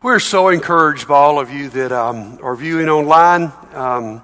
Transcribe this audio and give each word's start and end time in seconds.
We're 0.00 0.20
so 0.20 0.50
encouraged 0.50 1.08
by 1.08 1.16
all 1.16 1.40
of 1.40 1.50
you 1.50 1.70
that 1.70 1.90
um, 1.90 2.38
are 2.40 2.54
viewing 2.54 2.88
online. 2.88 3.52
Um, 3.72 4.22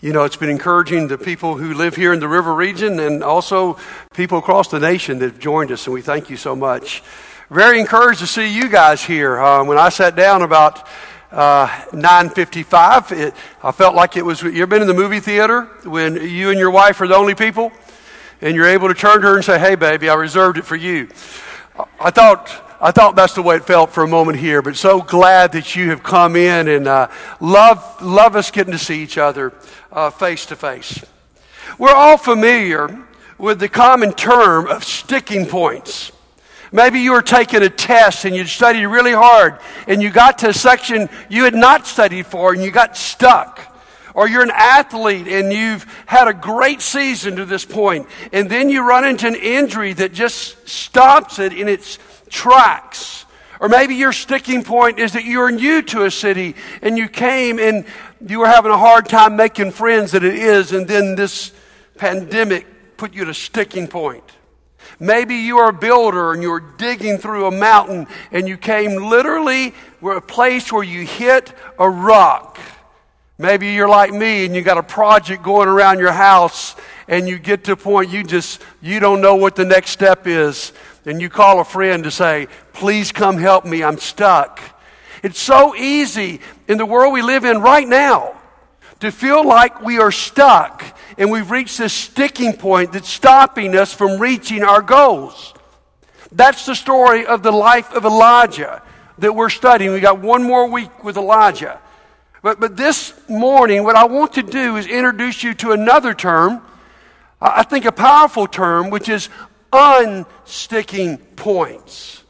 you 0.00 0.14
know, 0.14 0.24
it's 0.24 0.36
been 0.36 0.48
encouraging 0.48 1.08
the 1.08 1.18
people 1.18 1.58
who 1.58 1.74
live 1.74 1.94
here 1.94 2.14
in 2.14 2.20
the 2.20 2.26
river 2.26 2.54
region 2.54 2.98
and 2.98 3.22
also 3.22 3.76
people 4.14 4.38
across 4.38 4.68
the 4.68 4.80
nation 4.80 5.18
that 5.18 5.32
have 5.32 5.38
joined 5.38 5.72
us, 5.72 5.86
and 5.86 5.92
we 5.92 6.00
thank 6.00 6.30
you 6.30 6.38
so 6.38 6.56
much. 6.56 7.02
Very 7.50 7.80
encouraged 7.80 8.20
to 8.20 8.26
see 8.26 8.48
you 8.48 8.70
guys 8.70 9.04
here. 9.04 9.38
Um, 9.38 9.66
when 9.66 9.76
I 9.76 9.90
sat 9.90 10.16
down 10.16 10.40
about 10.40 10.88
uh, 11.30 11.66
9.55, 11.90 13.12
it, 13.12 13.34
I 13.62 13.72
felt 13.72 13.94
like 13.94 14.16
it 14.16 14.24
was, 14.24 14.40
you 14.40 14.62
ever 14.62 14.68
been 14.68 14.80
in 14.80 14.88
the 14.88 14.94
movie 14.94 15.20
theater 15.20 15.64
when 15.84 16.14
you 16.16 16.48
and 16.48 16.58
your 16.58 16.70
wife 16.70 16.98
are 17.02 17.06
the 17.06 17.16
only 17.16 17.34
people? 17.34 17.72
And 18.40 18.56
you're 18.56 18.68
able 18.68 18.88
to 18.88 18.94
turn 18.94 19.20
to 19.20 19.26
her 19.26 19.36
and 19.36 19.44
say, 19.44 19.58
hey, 19.58 19.74
baby, 19.74 20.08
I 20.08 20.14
reserved 20.14 20.56
it 20.56 20.64
for 20.64 20.76
you. 20.76 21.08
I 22.00 22.10
thought 22.10 22.69
I 22.82 22.92
thought 22.92 23.14
that's 23.14 23.34
the 23.34 23.42
way 23.42 23.56
it 23.56 23.66
felt 23.66 23.90
for 23.90 24.02
a 24.02 24.08
moment 24.08 24.38
here, 24.38 24.62
but 24.62 24.74
so 24.74 25.02
glad 25.02 25.52
that 25.52 25.76
you 25.76 25.90
have 25.90 26.02
come 26.02 26.34
in 26.34 26.66
and 26.66 26.88
uh, 26.88 27.08
love, 27.38 28.00
love 28.00 28.36
us 28.36 28.50
getting 28.50 28.72
to 28.72 28.78
see 28.78 29.02
each 29.02 29.18
other 29.18 29.52
uh, 29.92 30.08
face 30.08 30.46
to 30.46 30.56
face. 30.56 31.04
We're 31.78 31.94
all 31.94 32.16
familiar 32.16 32.98
with 33.36 33.60
the 33.60 33.68
common 33.68 34.14
term 34.14 34.66
of 34.66 34.82
sticking 34.84 35.44
points. 35.44 36.10
Maybe 36.72 37.00
you 37.00 37.12
were 37.12 37.20
taking 37.20 37.62
a 37.62 37.68
test 37.68 38.24
and 38.24 38.34
you'd 38.34 38.48
studied 38.48 38.86
really 38.86 39.12
hard 39.12 39.58
and 39.86 40.02
you 40.02 40.08
got 40.08 40.38
to 40.38 40.48
a 40.48 40.54
section 40.54 41.10
you 41.28 41.44
had 41.44 41.54
not 41.54 41.86
studied 41.86 42.26
for 42.26 42.54
and 42.54 42.62
you 42.62 42.70
got 42.70 42.96
stuck. 42.96 43.66
Or 44.14 44.26
you're 44.26 44.42
an 44.42 44.52
athlete 44.54 45.28
and 45.28 45.52
you've 45.52 45.84
had 46.06 46.28
a 46.28 46.34
great 46.34 46.80
season 46.80 47.36
to 47.36 47.44
this 47.44 47.64
point 47.64 48.06
and 48.32 48.48
then 48.48 48.70
you 48.70 48.88
run 48.88 49.04
into 49.04 49.26
an 49.26 49.34
injury 49.34 49.92
that 49.94 50.14
just 50.14 50.66
stops 50.66 51.38
it 51.38 51.52
in 51.52 51.68
its 51.68 51.98
tracks. 52.30 53.26
Or 53.60 53.68
maybe 53.68 53.94
your 53.94 54.12
sticking 54.12 54.64
point 54.64 54.98
is 54.98 55.12
that 55.12 55.24
you're 55.24 55.50
new 55.50 55.82
to 55.82 56.04
a 56.04 56.10
city 56.10 56.56
and 56.80 56.96
you 56.96 57.08
came 57.08 57.58
and 57.58 57.84
you 58.26 58.38
were 58.38 58.46
having 58.46 58.72
a 58.72 58.78
hard 58.78 59.06
time 59.06 59.36
making 59.36 59.72
friends 59.72 60.12
that 60.12 60.24
it 60.24 60.34
is, 60.34 60.72
and 60.72 60.88
then 60.88 61.14
this 61.14 61.52
pandemic 61.98 62.66
put 62.96 63.12
you 63.12 63.22
at 63.22 63.28
a 63.28 63.34
sticking 63.34 63.86
point. 63.86 64.24
Maybe 64.98 65.36
you 65.36 65.58
are 65.58 65.70
a 65.70 65.74
builder 65.74 66.32
and 66.32 66.42
you're 66.42 66.60
digging 66.60 67.18
through 67.18 67.46
a 67.46 67.50
mountain 67.50 68.06
and 68.32 68.48
you 68.48 68.56
came 68.56 69.08
literally 69.08 69.74
where 70.00 70.16
a 70.16 70.22
place 70.22 70.72
where 70.72 70.82
you 70.82 71.06
hit 71.06 71.52
a 71.78 71.88
rock. 71.88 72.58
Maybe 73.38 73.72
you're 73.72 73.88
like 73.88 74.12
me 74.12 74.44
and 74.44 74.54
you 74.54 74.62
got 74.62 74.78
a 74.78 74.82
project 74.82 75.42
going 75.42 75.68
around 75.68 75.98
your 75.98 76.12
house 76.12 76.76
and 77.08 77.28
you 77.28 77.38
get 77.38 77.64
to 77.64 77.72
a 77.72 77.76
point 77.76 78.10
you 78.10 78.22
just 78.22 78.62
you 78.82 79.00
don't 79.00 79.20
know 79.20 79.36
what 79.36 79.56
the 79.56 79.64
next 79.64 79.90
step 79.90 80.26
is 80.26 80.72
and 81.04 81.20
you 81.20 81.28
call 81.28 81.60
a 81.60 81.64
friend 81.64 82.04
to 82.04 82.10
say, 82.10 82.48
Please 82.72 83.12
come 83.12 83.38
help 83.38 83.64
me, 83.64 83.82
I'm 83.82 83.98
stuck. 83.98 84.60
It's 85.22 85.40
so 85.40 85.74
easy 85.74 86.40
in 86.66 86.78
the 86.78 86.86
world 86.86 87.12
we 87.12 87.22
live 87.22 87.44
in 87.44 87.60
right 87.60 87.86
now 87.86 88.36
to 89.00 89.10
feel 89.10 89.46
like 89.46 89.82
we 89.82 89.98
are 89.98 90.12
stuck 90.12 90.84
and 91.18 91.30
we've 91.30 91.50
reached 91.50 91.78
this 91.78 91.92
sticking 91.92 92.54
point 92.54 92.92
that's 92.92 93.08
stopping 93.08 93.76
us 93.76 93.92
from 93.92 94.20
reaching 94.20 94.62
our 94.62 94.82
goals. 94.82 95.54
That's 96.32 96.64
the 96.64 96.74
story 96.74 97.26
of 97.26 97.42
the 97.42 97.52
life 97.52 97.92
of 97.92 98.04
Elijah 98.04 98.82
that 99.18 99.34
we're 99.34 99.50
studying. 99.50 99.92
We 99.92 100.00
got 100.00 100.20
one 100.20 100.42
more 100.42 100.70
week 100.70 101.04
with 101.04 101.16
Elijah. 101.16 101.80
But, 102.42 102.60
but 102.60 102.76
this 102.76 103.12
morning, 103.28 103.84
what 103.84 103.96
I 103.96 104.04
want 104.04 104.34
to 104.34 104.42
do 104.42 104.76
is 104.76 104.86
introduce 104.86 105.42
you 105.42 105.52
to 105.54 105.72
another 105.72 106.14
term, 106.14 106.62
I 107.40 107.62
think 107.62 107.84
a 107.84 107.92
powerful 107.92 108.46
term, 108.46 108.90
which 108.90 109.08
is 109.08 109.28
unsticking 109.72 111.36
points. 111.36 112.22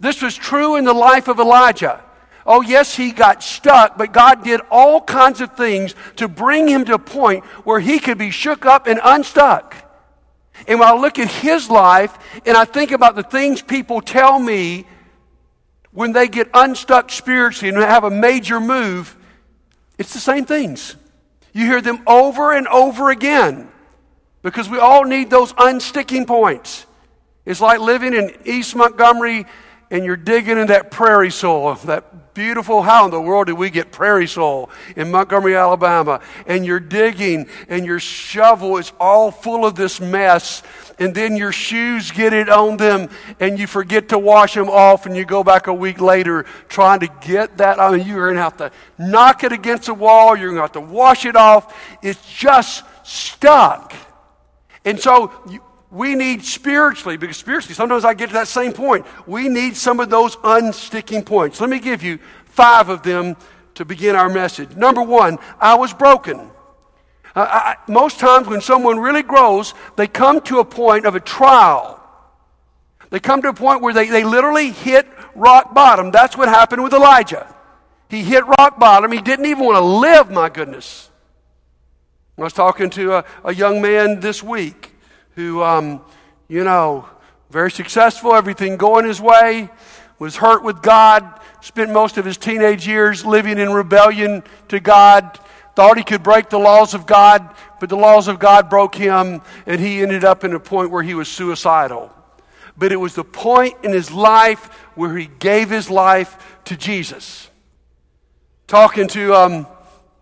This 0.00 0.22
was 0.22 0.34
true 0.34 0.76
in 0.76 0.84
the 0.84 0.92
life 0.92 1.28
of 1.28 1.38
Elijah. 1.38 2.02
Oh, 2.46 2.60
yes, 2.60 2.94
he 2.94 3.10
got 3.10 3.42
stuck, 3.42 3.96
but 3.96 4.12
God 4.12 4.44
did 4.44 4.60
all 4.70 5.00
kinds 5.00 5.40
of 5.40 5.56
things 5.56 5.94
to 6.16 6.28
bring 6.28 6.68
him 6.68 6.84
to 6.84 6.94
a 6.94 6.98
point 6.98 7.44
where 7.64 7.80
he 7.80 7.98
could 7.98 8.18
be 8.18 8.30
shook 8.30 8.66
up 8.66 8.86
and 8.86 9.00
unstuck. 9.02 9.74
And 10.68 10.78
when 10.78 10.88
I 10.88 10.94
look 10.94 11.18
at 11.18 11.30
his 11.30 11.70
life 11.70 12.16
and 12.44 12.56
I 12.56 12.64
think 12.64 12.90
about 12.90 13.16
the 13.16 13.22
things 13.22 13.62
people 13.62 14.00
tell 14.00 14.38
me 14.38 14.86
when 15.90 16.12
they 16.12 16.28
get 16.28 16.48
unstuck 16.52 17.10
spiritually 17.10 17.74
and 17.74 17.82
have 17.82 18.04
a 18.04 18.10
major 18.10 18.60
move, 18.60 19.16
it's 19.98 20.12
the 20.12 20.20
same 20.20 20.44
things. 20.44 20.96
You 21.52 21.66
hear 21.66 21.80
them 21.80 22.02
over 22.06 22.52
and 22.52 22.66
over 22.68 23.10
again 23.10 23.68
because 24.42 24.68
we 24.68 24.78
all 24.78 25.04
need 25.04 25.30
those 25.30 25.52
unsticking 25.54 26.26
points. 26.26 26.84
It's 27.46 27.60
like 27.60 27.80
living 27.80 28.14
in 28.14 28.36
East 28.44 28.74
Montgomery 28.74 29.46
and 29.90 30.04
you're 30.04 30.16
digging 30.16 30.58
in 30.58 30.68
that 30.68 30.90
prairie 30.90 31.30
soil, 31.30 31.74
that 31.84 32.34
beautiful, 32.34 32.82
how 32.82 33.04
in 33.04 33.10
the 33.10 33.20
world 33.20 33.46
did 33.46 33.52
we 33.52 33.70
get 33.70 33.92
prairie 33.92 34.26
soil 34.26 34.68
in 34.96 35.10
Montgomery, 35.10 35.54
Alabama? 35.54 36.20
And 36.46 36.66
you're 36.66 36.80
digging 36.80 37.48
and 37.68 37.86
your 37.86 38.00
shovel 38.00 38.78
is 38.78 38.92
all 38.98 39.30
full 39.30 39.64
of 39.64 39.76
this 39.76 40.00
mess 40.00 40.62
and 40.98 41.14
then 41.14 41.36
your 41.36 41.52
shoes 41.52 42.10
get 42.10 42.32
it 42.32 42.48
on 42.48 42.76
them 42.76 43.08
and 43.40 43.58
you 43.58 43.66
forget 43.66 44.08
to 44.08 44.18
wash 44.18 44.54
them 44.54 44.68
off 44.68 45.06
and 45.06 45.16
you 45.16 45.24
go 45.24 45.44
back 45.44 45.66
a 45.66 45.74
week 45.74 46.00
later 46.00 46.44
trying 46.68 47.00
to 47.00 47.08
get 47.20 47.58
that 47.58 47.78
mean, 47.78 48.06
you're 48.06 48.26
going 48.26 48.36
to 48.36 48.42
have 48.42 48.56
to 48.56 48.70
knock 48.98 49.44
it 49.44 49.52
against 49.52 49.86
the 49.86 49.94
wall. 49.94 50.36
You're 50.36 50.48
going 50.48 50.56
to 50.56 50.62
have 50.62 50.72
to 50.72 50.80
wash 50.80 51.24
it 51.24 51.36
off. 51.36 51.76
It's 52.02 52.32
just 52.32 52.84
stuck. 53.04 53.92
And 54.84 55.00
so 55.00 55.32
we 55.94 56.16
need 56.16 56.44
spiritually, 56.44 57.16
because 57.16 57.36
spiritually, 57.36 57.72
sometimes 57.72 58.04
I 58.04 58.14
get 58.14 58.26
to 58.26 58.32
that 58.32 58.48
same 58.48 58.72
point. 58.72 59.06
We 59.28 59.48
need 59.48 59.76
some 59.76 60.00
of 60.00 60.10
those 60.10 60.34
unsticking 60.36 61.24
points. 61.24 61.60
Let 61.60 61.70
me 61.70 61.78
give 61.78 62.02
you 62.02 62.18
five 62.46 62.88
of 62.88 63.04
them 63.04 63.36
to 63.74 63.84
begin 63.84 64.16
our 64.16 64.28
message. 64.28 64.74
Number 64.74 65.02
one, 65.02 65.38
I 65.60 65.76
was 65.76 65.94
broken. 65.94 66.50
Uh, 67.36 67.46
I, 67.48 67.76
most 67.86 68.18
times 68.18 68.48
when 68.48 68.60
someone 68.60 68.98
really 68.98 69.22
grows, 69.22 69.72
they 69.94 70.08
come 70.08 70.40
to 70.42 70.58
a 70.58 70.64
point 70.64 71.06
of 71.06 71.14
a 71.14 71.20
trial. 71.20 72.02
They 73.10 73.20
come 73.20 73.40
to 73.42 73.48
a 73.50 73.54
point 73.54 73.80
where 73.80 73.94
they, 73.94 74.08
they 74.08 74.24
literally 74.24 74.72
hit 74.72 75.06
rock 75.36 75.74
bottom. 75.74 76.10
That's 76.10 76.36
what 76.36 76.48
happened 76.48 76.82
with 76.82 76.92
Elijah. 76.92 77.54
He 78.08 78.24
hit 78.24 78.44
rock 78.58 78.80
bottom. 78.80 79.12
He 79.12 79.20
didn't 79.20 79.46
even 79.46 79.64
want 79.64 79.76
to 79.76 79.84
live, 79.84 80.28
my 80.28 80.48
goodness. 80.48 81.08
I 82.36 82.42
was 82.42 82.52
talking 82.52 82.90
to 82.90 83.18
a, 83.18 83.24
a 83.44 83.54
young 83.54 83.80
man 83.80 84.18
this 84.18 84.42
week 84.42 84.93
who, 85.34 85.62
um, 85.62 86.00
you 86.48 86.64
know, 86.64 87.08
very 87.50 87.70
successful, 87.70 88.34
everything 88.34 88.76
going 88.76 89.04
his 89.04 89.20
way, 89.20 89.70
was 90.18 90.36
hurt 90.36 90.62
with 90.62 90.82
God, 90.82 91.40
spent 91.60 91.90
most 91.90 92.16
of 92.16 92.24
his 92.24 92.36
teenage 92.36 92.86
years 92.86 93.24
living 93.24 93.58
in 93.58 93.72
rebellion 93.72 94.42
to 94.68 94.80
God, 94.80 95.38
thought 95.74 95.96
he 95.96 96.04
could 96.04 96.22
break 96.22 96.50
the 96.50 96.58
laws 96.58 96.94
of 96.94 97.06
God, 97.06 97.54
but 97.80 97.88
the 97.88 97.96
laws 97.96 98.28
of 98.28 98.38
God 98.38 98.70
broke 98.70 98.94
him, 98.94 99.42
and 99.66 99.80
he 99.80 100.02
ended 100.02 100.24
up 100.24 100.44
in 100.44 100.54
a 100.54 100.60
point 100.60 100.90
where 100.90 101.02
he 101.02 101.14
was 101.14 101.28
suicidal. 101.28 102.12
But 102.76 102.92
it 102.92 102.96
was 102.96 103.14
the 103.14 103.24
point 103.24 103.74
in 103.82 103.92
his 103.92 104.10
life 104.10 104.66
where 104.94 105.16
he 105.16 105.26
gave 105.26 105.70
his 105.70 105.90
life 105.90 106.58
to 106.66 106.76
Jesus. 106.76 107.50
Talking 108.66 109.08
to 109.08 109.34
um, 109.34 109.66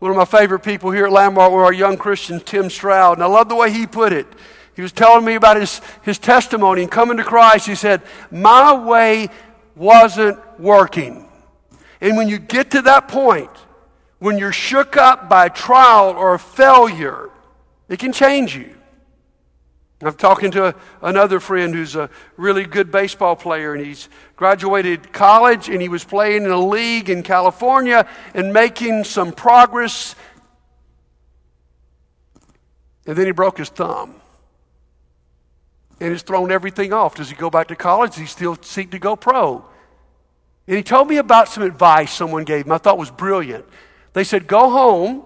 one 0.00 0.10
of 0.10 0.16
my 0.16 0.24
favorite 0.24 0.60
people 0.60 0.90
here 0.90 1.06
at 1.06 1.12
Landmark 1.12 1.52
were 1.52 1.64
our 1.64 1.72
young 1.72 1.96
Christians, 1.96 2.42
Tim 2.44 2.68
Stroud. 2.68 3.18
And 3.18 3.22
I 3.22 3.26
love 3.26 3.48
the 3.48 3.54
way 3.54 3.70
he 3.70 3.86
put 3.86 4.12
it. 4.12 4.26
He 4.74 4.82
was 4.82 4.92
telling 4.92 5.24
me 5.24 5.34
about 5.34 5.58
his, 5.58 5.80
his 6.02 6.18
testimony 6.18 6.82
and 6.82 6.90
coming 6.90 7.18
to 7.18 7.24
Christ. 7.24 7.66
He 7.66 7.74
said, 7.74 8.02
My 8.30 8.72
way 8.72 9.28
wasn't 9.76 10.38
working. 10.58 11.28
And 12.00 12.16
when 12.16 12.28
you 12.28 12.38
get 12.38 12.70
to 12.72 12.82
that 12.82 13.08
point, 13.08 13.50
when 14.18 14.38
you're 14.38 14.52
shook 14.52 14.96
up 14.96 15.28
by 15.28 15.48
trial 15.48 16.10
or 16.10 16.38
failure, 16.38 17.30
it 17.88 17.98
can 17.98 18.12
change 18.12 18.56
you. 18.56 18.74
I'm 20.00 20.14
talking 20.14 20.50
to 20.52 20.68
a, 20.68 20.74
another 21.00 21.38
friend 21.38 21.72
who's 21.72 21.94
a 21.94 22.10
really 22.36 22.64
good 22.64 22.90
baseball 22.90 23.36
player, 23.36 23.72
and 23.72 23.84
he's 23.84 24.08
graduated 24.34 25.12
college 25.12 25.68
and 25.68 25.80
he 25.80 25.88
was 25.88 26.02
playing 26.02 26.42
in 26.42 26.50
a 26.50 26.58
league 26.58 27.08
in 27.08 27.22
California 27.22 28.08
and 28.34 28.52
making 28.52 29.04
some 29.04 29.32
progress. 29.32 30.16
And 33.06 33.16
then 33.16 33.26
he 33.26 33.32
broke 33.32 33.58
his 33.58 33.68
thumb. 33.68 34.21
And 36.00 36.12
he's 36.12 36.22
thrown 36.22 36.50
everything 36.50 36.92
off. 36.92 37.14
Does 37.14 37.30
he 37.30 37.36
go 37.36 37.50
back 37.50 37.68
to 37.68 37.76
college? 37.76 38.12
Does 38.12 38.20
he 38.20 38.26
still 38.26 38.56
seek 38.60 38.90
to 38.90 38.98
go 38.98 39.16
pro? 39.16 39.64
And 40.66 40.76
he 40.76 40.82
told 40.82 41.08
me 41.08 41.16
about 41.16 41.48
some 41.48 41.62
advice 41.62 42.12
someone 42.12 42.44
gave 42.44 42.66
him 42.66 42.72
I 42.72 42.78
thought 42.78 42.98
was 42.98 43.10
brilliant. 43.10 43.64
They 44.12 44.24
said, 44.24 44.46
Go 44.46 44.70
home 44.70 45.24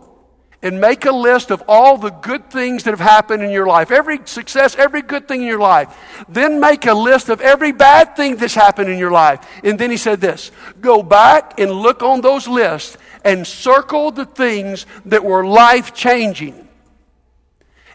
and 0.63 0.81
make 0.81 1.05
a 1.05 1.13
list 1.13 1.51
of 1.51 1.63
all 1.69 1.99
the 1.99 2.11
good 2.11 2.51
things 2.51 2.85
that 2.85 2.91
have 2.91 3.01
happened 3.01 3.43
in 3.43 3.51
your 3.51 3.67
life, 3.67 3.91
every 3.91 4.19
success, 4.25 4.75
every 4.77 5.03
good 5.03 5.29
thing 5.29 5.43
in 5.43 5.47
your 5.47 5.61
life. 5.61 5.97
Then 6.29 6.61
make 6.61 6.87
a 6.87 6.95
list 6.95 7.29
of 7.29 7.41
every 7.41 7.73
bad 7.73 8.17
thing 8.17 8.37
that's 8.37 8.55
happened 8.55 8.91
in 8.91 8.99
your 8.99 9.11
life. 9.11 9.47
And 9.63 9.79
then 9.79 9.91
he 9.91 9.97
said 9.97 10.21
this 10.21 10.51
go 10.81 11.03
back 11.03 11.61
and 11.61 11.71
look 11.71 12.03
on 12.03 12.21
those 12.21 12.49
lists 12.49 12.97
and 13.25 13.47
circle 13.47 14.11
the 14.11 14.25
things 14.25 14.87
that 15.05 15.25
were 15.25 15.45
life 15.47 15.95
changing. 15.95 16.66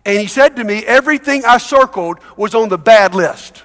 And 0.05 0.19
he 0.19 0.27
said 0.27 0.55
to 0.55 0.63
me, 0.63 0.83
everything 0.85 1.45
I 1.45 1.57
circled 1.57 2.19
was 2.35 2.55
on 2.55 2.69
the 2.69 2.77
bad 2.77 3.13
list. 3.13 3.63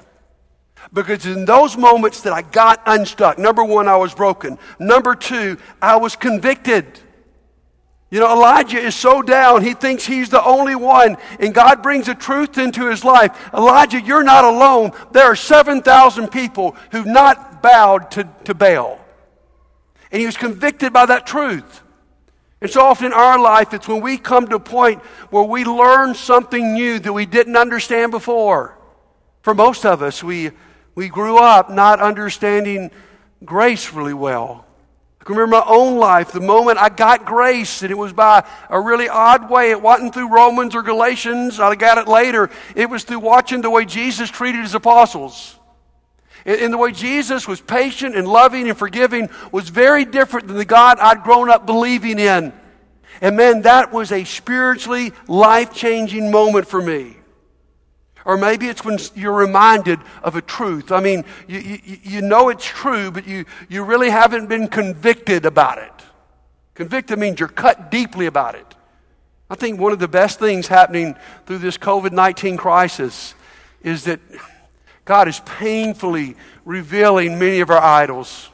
Because 0.93 1.27
in 1.27 1.45
those 1.45 1.77
moments 1.77 2.23
that 2.23 2.33
I 2.33 2.43
got 2.43 2.83
unstuck, 2.87 3.39
number 3.39 3.65
one, 3.65 3.89
I 3.89 3.97
was 3.97 4.15
broken. 4.15 4.59
Number 4.79 5.15
two, 5.15 5.59
I 5.81 5.97
was 5.97 6.15
convicted. 6.15 7.01
You 8.11 8.21
know, 8.21 8.33
Elijah 8.33 8.79
is 8.79 8.95
so 8.95 9.21
down, 9.21 9.63
he 9.63 9.75
thinks 9.75 10.07
he's 10.07 10.31
the 10.31 10.45
only 10.45 10.77
one, 10.77 11.17
and 11.41 11.53
God 11.53 11.83
brings 11.83 12.07
a 12.07 12.15
truth 12.15 12.57
into 12.57 12.89
his 12.89 13.03
life. 13.03 13.53
Elijah, 13.53 14.01
you're 14.01 14.23
not 14.23 14.45
alone. 14.45 14.93
There 15.11 15.25
are 15.25 15.37
7,000 15.37 16.29
people 16.29 16.77
who've 16.93 17.05
not 17.05 17.63
bowed 17.63 18.13
to, 18.13 18.29
to 18.45 18.55
Baal. 18.55 19.01
And 20.13 20.21
he 20.21 20.27
was 20.27 20.37
convicted 20.37 20.93
by 20.93 21.07
that 21.07 21.27
truth. 21.27 21.83
So 22.69 22.83
often 22.83 23.07
in 23.07 23.13
our 23.13 23.39
life, 23.39 23.75
it's 23.75 23.89
when 23.89 24.01
we 24.01 24.19
come 24.19 24.49
to 24.49 24.57
a 24.57 24.61
point 24.61 25.03
where 25.31 25.45
we 25.45 25.65
learn 25.65 26.15
something 26.15 26.75
new 26.75 26.99
that 26.99 27.13
we 27.13 27.27
didn't 27.27 27.57
understand 27.57 28.13
before. 28.13 28.77
For 29.43 29.55
most 29.55 29.87
of 29.87 30.03
us, 30.03 30.23
we 30.25 30.51
we 30.97 31.09
grew 31.09 31.37
up 31.37 31.71
not 31.71 32.01
understanding 32.01 32.91
grace 33.45 33.93
really 33.93 34.15
well. 34.15 34.65
I 35.21 35.25
can 35.25 35.37
remember 35.37 35.57
my 35.57 35.65
own 35.67 35.99
life, 35.99 36.33
the 36.33 36.41
moment 36.41 36.79
I 36.79 36.89
got 36.89 37.27
grace, 37.27 37.83
and 37.83 37.91
it 37.91 37.99
was 37.99 38.13
by 38.13 38.49
a 38.71 38.81
really 38.81 39.09
odd 39.09 39.51
way. 39.51 39.71
It 39.71 39.83
wasn't 39.83 40.15
through 40.15 40.33
Romans 40.33 40.75
or 40.75 40.83
Galatians. 40.83 41.61
I 41.61 41.75
got 41.75 41.99
it 41.99 42.09
later. 42.09 42.49
It 42.75 42.89
was 42.89 43.05
through 43.05 43.19
watching 43.19 43.61
the 43.61 43.71
way 43.71 43.85
Jesus 43.85 44.31
treated 44.31 44.63
his 44.63 44.75
apostles. 44.75 45.59
And 46.47 46.73
the 46.73 46.79
way 46.79 46.93
Jesus 46.93 47.49
was 47.49 47.61
patient 47.61 48.15
and 48.15 48.27
loving 48.27 48.69
and 48.69 48.79
forgiving 48.79 49.29
was 49.51 49.69
very 49.69 50.05
different 50.05 50.47
than 50.47 50.57
the 50.57 50.65
God 50.65 50.99
I'd 51.01 51.25
grown 51.25 51.51
up 51.51 51.67
believing 51.67 52.21
in. 52.21 52.53
And 53.21 53.37
man, 53.37 53.63
that 53.63 53.93
was 53.93 54.13
a 54.13 54.23
spiritually 54.23 55.13
life 55.27 55.75
changing 55.75 56.31
moment 56.31 56.69
for 56.69 56.81
me. 56.81 57.17
Or 58.25 58.37
maybe 58.37 58.69
it's 58.69 58.85
when 58.85 58.99
you're 59.17 59.33
reminded 59.33 59.99
of 60.23 60.37
a 60.37 60.43
truth. 60.43 60.93
I 60.93 61.01
mean, 61.01 61.25
you, 61.49 61.59
you, 61.59 61.99
you 62.03 62.23
know 62.23 62.49
it's 62.49 62.65
true, 62.65 63.11
but 63.11 63.27
you, 63.27 63.45
you 63.69 63.83
really 63.83 64.11
haven't 64.11 64.49
been 64.49 64.69
convicted 64.69 65.47
about 65.47 65.79
it. 65.79 65.93
Convicted 66.75 67.19
means 67.19 67.41
you're 67.41 67.49
cut 67.49 67.91
deeply 67.91 68.27
about 68.27 68.55
it. 68.55 68.75
I 69.49 69.57
think 69.57 69.81
one 69.81 69.93
of 69.93 69.99
the 69.99 70.09
best 70.09 70.39
things 70.39 70.69
happening 70.69 71.17
through 71.47 71.59
this 71.59 71.79
COVID 71.79 72.13
19 72.13 72.57
crisis 72.57 73.35
is 73.83 74.05
that 74.05 74.21
God 75.07 75.29
is 75.29 75.41
painfully 75.41 76.37
revealing 76.65 77.39
many 77.39 77.61
of 77.61 77.71
our 77.71 77.81
idols. 77.81 78.51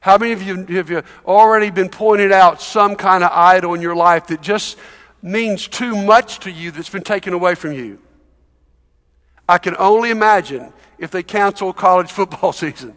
How 0.00 0.16
many 0.16 0.32
of 0.32 0.42
you 0.42 0.64
have 0.76 0.90
you 0.90 1.02
already 1.26 1.70
been 1.70 1.90
pointed 1.90 2.32
out 2.32 2.62
some 2.62 2.96
kind 2.96 3.22
of 3.22 3.30
idol 3.30 3.74
in 3.74 3.82
your 3.82 3.94
life 3.94 4.26
that 4.28 4.40
just 4.40 4.78
means 5.22 5.68
too 5.68 5.94
much 5.94 6.40
to 6.40 6.50
you 6.50 6.70
that's 6.70 6.88
been 6.88 7.02
taken 7.02 7.34
away 7.34 7.54
from 7.54 7.72
you? 7.72 7.98
I 9.46 9.58
can 9.58 9.76
only 9.78 10.10
imagine 10.10 10.72
if 10.98 11.10
they 11.10 11.22
cancel 11.22 11.74
college 11.74 12.10
football 12.18 12.54
season, 12.54 12.96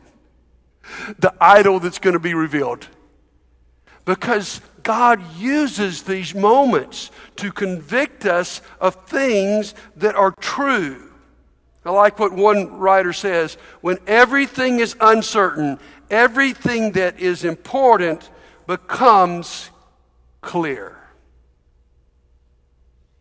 the 1.19 1.33
idol 1.41 1.81
that's 1.81 1.99
going 1.99 2.13
to 2.13 2.19
be 2.19 2.33
revealed. 2.33 2.87
Because 4.05 4.61
God 4.83 5.21
uses 5.37 6.03
these 6.03 6.33
moments 6.33 7.11
to 7.37 7.51
convict 7.51 8.25
us 8.25 8.61
of 8.79 8.95
things 9.05 9.75
that 9.97 10.15
are 10.15 10.31
true. 10.39 11.12
I 11.85 11.91
like 11.91 12.17
what 12.17 12.31
one 12.31 12.77
writer 12.77 13.13
says 13.13 13.55
when 13.81 13.97
everything 14.07 14.79
is 14.79 14.95
uncertain, 15.01 15.79
everything 16.09 16.93
that 16.93 17.19
is 17.19 17.43
important 17.43 18.29
becomes 18.67 19.69
clear. 20.41 20.97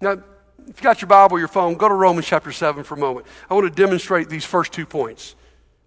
Now, 0.01 0.13
if 0.13 0.69
you've 0.69 0.83
got 0.83 1.01
your 1.01 1.09
Bible 1.09 1.37
or 1.37 1.39
your 1.41 1.49
phone, 1.49 1.75
go 1.75 1.89
to 1.89 1.95
Romans 1.95 2.27
chapter 2.27 2.53
7 2.53 2.85
for 2.85 2.95
a 2.95 2.99
moment. 2.99 3.27
I 3.51 3.55
want 3.55 3.75
to 3.75 3.83
demonstrate 3.83 4.29
these 4.29 4.45
first 4.45 4.73
two 4.73 4.87
points. 4.87 5.35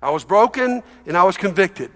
I 0.01 0.10
was 0.10 0.24
broken 0.24 0.83
and 1.06 1.18
I 1.18 1.24
was 1.24 1.38
convicted. 1.38 1.92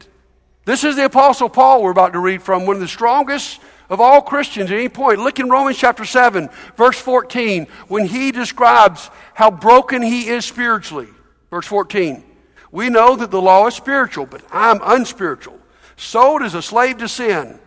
This 0.65 0.83
is 0.83 0.95
the 0.95 1.05
Apostle 1.05 1.49
Paul 1.49 1.83
we're 1.83 1.91
about 1.91 2.13
to 2.13 2.19
read 2.19 2.41
from, 2.41 2.65
one 2.65 2.75
of 2.75 2.81
the 2.81 2.87
strongest 2.87 3.59
of 3.89 3.99
all 3.99 4.21
Christians 4.21 4.71
at 4.71 4.77
any 4.77 4.89
point. 4.89 5.19
Look 5.19 5.39
in 5.39 5.49
Romans 5.49 5.77
chapter 5.77 6.05
7, 6.05 6.49
verse 6.75 6.99
14, 6.99 7.67
when 7.87 8.05
he 8.05 8.31
describes 8.31 9.09
how 9.33 9.51
broken 9.51 10.01
he 10.01 10.27
is 10.27 10.45
spiritually. 10.45 11.07
Verse 11.49 11.65
14. 11.65 12.23
We 12.71 12.89
know 12.89 13.15
that 13.15 13.31
the 13.31 13.41
law 13.41 13.67
is 13.67 13.75
spiritual, 13.75 14.27
but 14.27 14.43
I'm 14.51 14.79
unspiritual, 14.83 15.59
sold 15.97 16.43
as 16.43 16.53
a 16.53 16.61
slave 16.61 16.99
to 16.99 17.07
sin. 17.07 17.59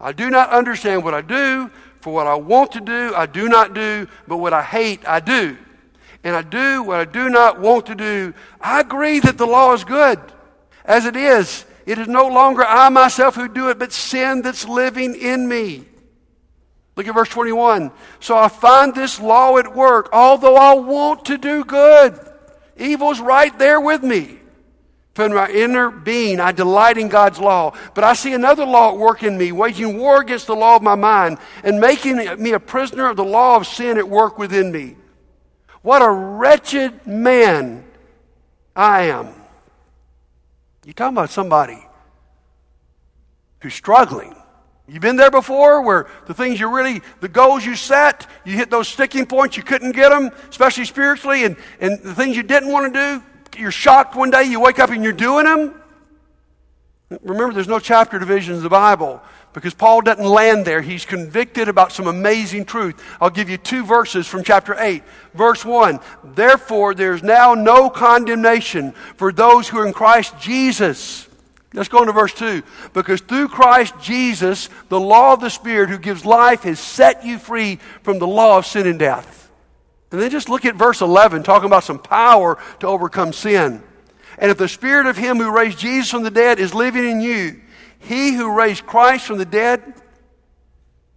I 0.00 0.12
do 0.12 0.30
not 0.30 0.50
understand 0.50 1.02
what 1.02 1.14
I 1.14 1.22
do, 1.22 1.70
for 2.00 2.12
what 2.12 2.26
I 2.26 2.34
want 2.34 2.72
to 2.72 2.80
do, 2.80 3.14
I 3.14 3.24
do 3.24 3.48
not 3.48 3.72
do, 3.72 4.06
but 4.28 4.36
what 4.36 4.52
I 4.52 4.62
hate, 4.62 5.00
I 5.08 5.20
do. 5.20 5.56
And 6.22 6.36
I 6.36 6.42
do 6.42 6.82
what 6.82 7.00
I 7.00 7.06
do 7.06 7.30
not 7.30 7.60
want 7.60 7.86
to 7.86 7.94
do. 7.94 8.34
I 8.60 8.80
agree 8.80 9.20
that 9.20 9.38
the 9.38 9.46
law 9.46 9.72
is 9.72 9.84
good. 9.84 10.20
As 10.84 11.06
it 11.06 11.16
is, 11.16 11.64
it 11.86 11.98
is 11.98 12.08
no 12.08 12.28
longer 12.28 12.64
I 12.64 12.88
myself 12.88 13.34
who 13.34 13.48
do 13.48 13.68
it, 13.68 13.78
but 13.78 13.92
sin 13.92 14.42
that's 14.42 14.66
living 14.66 15.14
in 15.14 15.48
me. 15.48 15.84
Look 16.96 17.08
at 17.08 17.14
verse 17.14 17.28
21. 17.28 17.90
So 18.20 18.36
I 18.36 18.48
find 18.48 18.94
this 18.94 19.20
law 19.20 19.58
at 19.58 19.74
work, 19.74 20.08
although 20.12 20.56
I 20.56 20.74
want 20.74 21.24
to 21.26 21.38
do 21.38 21.64
good. 21.64 22.18
Evil's 22.76 23.20
right 23.20 23.56
there 23.58 23.80
with 23.80 24.02
me. 24.02 24.38
From 25.14 25.32
my 25.32 25.48
inner 25.48 25.90
being, 25.90 26.40
I 26.40 26.50
delight 26.50 26.98
in 26.98 27.08
God's 27.08 27.38
law. 27.38 27.76
But 27.94 28.02
I 28.02 28.14
see 28.14 28.32
another 28.32 28.64
law 28.64 28.92
at 28.92 28.98
work 28.98 29.22
in 29.22 29.38
me, 29.38 29.52
waging 29.52 29.98
war 29.98 30.20
against 30.20 30.48
the 30.48 30.56
law 30.56 30.74
of 30.74 30.82
my 30.82 30.96
mind 30.96 31.38
and 31.62 31.80
making 31.80 32.16
me 32.42 32.52
a 32.52 32.60
prisoner 32.60 33.08
of 33.08 33.16
the 33.16 33.24
law 33.24 33.56
of 33.56 33.66
sin 33.66 33.96
at 33.96 34.08
work 34.08 34.38
within 34.38 34.72
me. 34.72 34.96
What 35.82 36.02
a 36.02 36.10
wretched 36.10 37.06
man 37.06 37.84
I 38.74 39.02
am. 39.02 39.43
You're 40.84 40.92
talking 40.92 41.16
about 41.16 41.30
somebody 41.30 41.86
who's 43.60 43.74
struggling. 43.74 44.34
You've 44.86 45.00
been 45.00 45.16
there 45.16 45.30
before 45.30 45.80
where 45.82 46.06
the 46.26 46.34
things 46.34 46.60
you 46.60 46.68
really, 46.68 47.00
the 47.20 47.28
goals 47.28 47.64
you 47.64 47.74
set, 47.74 48.26
you 48.44 48.52
hit 48.52 48.70
those 48.70 48.86
sticking 48.86 49.24
points, 49.24 49.56
you 49.56 49.62
couldn't 49.62 49.92
get 49.92 50.10
them, 50.10 50.30
especially 50.50 50.84
spiritually, 50.84 51.44
and, 51.44 51.56
and 51.80 51.98
the 52.02 52.14
things 52.14 52.36
you 52.36 52.42
didn't 52.42 52.70
want 52.70 52.92
to 52.92 53.18
do, 53.18 53.58
you're 53.58 53.70
shocked 53.70 54.14
one 54.14 54.30
day, 54.30 54.44
you 54.44 54.60
wake 54.60 54.78
up 54.78 54.90
and 54.90 55.02
you're 55.02 55.14
doing 55.14 55.46
them. 55.46 55.80
Remember, 57.22 57.54
there's 57.54 57.68
no 57.68 57.78
chapter 57.78 58.18
divisions 58.18 58.58
in 58.58 58.62
the 58.62 58.70
Bible 58.70 59.22
because 59.54 59.72
Paul 59.72 60.02
doesn't 60.02 60.24
land 60.24 60.66
there. 60.66 60.82
He's 60.82 61.06
convicted 61.06 61.68
about 61.68 61.92
some 61.92 62.08
amazing 62.08 62.66
truth. 62.66 63.00
I'll 63.20 63.30
give 63.30 63.48
you 63.48 63.56
two 63.56 63.84
verses 63.86 64.26
from 64.26 64.42
chapter 64.42 64.76
8. 64.78 65.02
Verse 65.32 65.64
1 65.64 66.00
Therefore, 66.22 66.92
there's 66.94 67.22
now 67.22 67.54
no 67.54 67.88
condemnation 67.88 68.92
for 69.16 69.32
those 69.32 69.68
who 69.68 69.78
are 69.78 69.86
in 69.86 69.92
Christ 69.94 70.38
Jesus. 70.38 71.28
Let's 71.72 71.88
go 71.88 72.00
into 72.00 72.12
verse 72.12 72.34
2. 72.34 72.62
Because 72.92 73.20
through 73.20 73.48
Christ 73.48 73.94
Jesus, 74.00 74.68
the 74.88 75.00
law 75.00 75.32
of 75.32 75.40
the 75.40 75.50
Spirit 75.50 75.88
who 75.88 75.98
gives 75.98 76.24
life 76.26 76.62
has 76.64 76.78
set 76.78 77.24
you 77.24 77.38
free 77.38 77.76
from 78.02 78.18
the 78.18 78.26
law 78.26 78.58
of 78.58 78.66
sin 78.66 78.86
and 78.86 78.98
death. 78.98 79.50
And 80.10 80.20
then 80.20 80.30
just 80.30 80.48
look 80.48 80.64
at 80.64 80.76
verse 80.76 81.00
11, 81.00 81.42
talking 81.42 81.66
about 81.66 81.84
some 81.84 81.98
power 81.98 82.58
to 82.80 82.86
overcome 82.86 83.32
sin. 83.32 83.82
And 84.38 84.50
if 84.50 84.58
the 84.58 84.68
spirit 84.68 85.06
of 85.06 85.16
him 85.16 85.38
who 85.38 85.50
raised 85.50 85.78
Jesus 85.78 86.10
from 86.10 86.22
the 86.24 86.30
dead 86.30 86.58
is 86.58 86.74
living 86.74 87.08
in 87.08 87.20
you, 87.20 87.60
he 88.04 88.32
who 88.34 88.56
raised 88.56 88.86
Christ 88.86 89.26
from 89.26 89.38
the 89.38 89.44
dead 89.44 89.94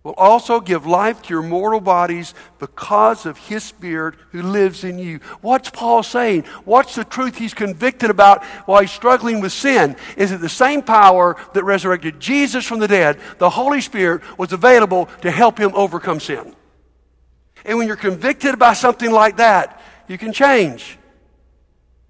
will 0.07 0.13
also 0.13 0.61
give 0.61 0.85
life 0.85 1.21
to 1.21 1.33
your 1.33 1.43
mortal 1.43 1.81
bodies 1.81 2.33
because 2.59 3.25
of 3.25 3.37
his 3.37 3.61
spirit 3.61 4.15
who 4.31 4.41
lives 4.41 4.85
in 4.85 4.97
you. 4.97 5.19
What's 5.41 5.69
Paul 5.69 6.01
saying? 6.01 6.43
What's 6.63 6.95
the 6.95 7.03
truth 7.03 7.37
he's 7.37 7.53
convicted 7.53 8.09
about 8.09 8.45
while 8.67 8.79
he's 8.79 8.91
struggling 8.91 9.41
with 9.41 9.51
sin? 9.51 9.97
Is 10.15 10.31
it 10.31 10.39
the 10.39 10.47
same 10.47 10.81
power 10.81 11.35
that 11.53 11.65
resurrected 11.65 12.21
Jesus 12.21 12.65
from 12.65 12.79
the 12.79 12.87
dead? 12.87 13.19
The 13.37 13.49
Holy 13.49 13.81
Spirit 13.81 14.21
was 14.37 14.53
available 14.53 15.07
to 15.23 15.29
help 15.29 15.57
him 15.57 15.71
overcome 15.75 16.21
sin. 16.21 16.55
And 17.65 17.77
when 17.77 17.87
you're 17.87 17.97
convicted 17.97 18.57
by 18.57 18.75
something 18.75 19.11
like 19.11 19.37
that, 19.37 19.81
you 20.07 20.17
can 20.17 20.31
change. 20.31 20.97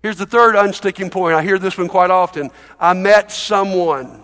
Here's 0.03 0.17
the 0.17 0.27
third 0.27 0.53
unsticking 0.53 1.11
point. 1.11 1.33
I 1.33 1.41
hear 1.41 1.57
this 1.57 1.79
one 1.79 1.87
quite 1.87 2.11
often. 2.11 2.51
I 2.79 2.93
met 2.93 3.31
someone. 3.31 4.23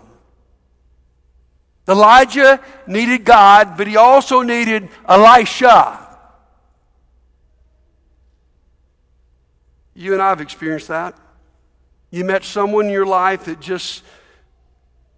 Elijah 1.88 2.60
needed 2.86 3.24
God, 3.24 3.76
but 3.76 3.86
he 3.86 3.96
also 3.96 4.42
needed 4.42 4.88
Elisha. 5.06 6.00
You 9.94 10.12
and 10.12 10.22
I 10.22 10.30
have 10.30 10.40
experienced 10.40 10.88
that. 10.88 11.14
You 12.10 12.24
met 12.24 12.44
someone 12.44 12.86
in 12.86 12.92
your 12.92 13.06
life 13.06 13.44
that 13.44 13.60
just, 13.60 14.02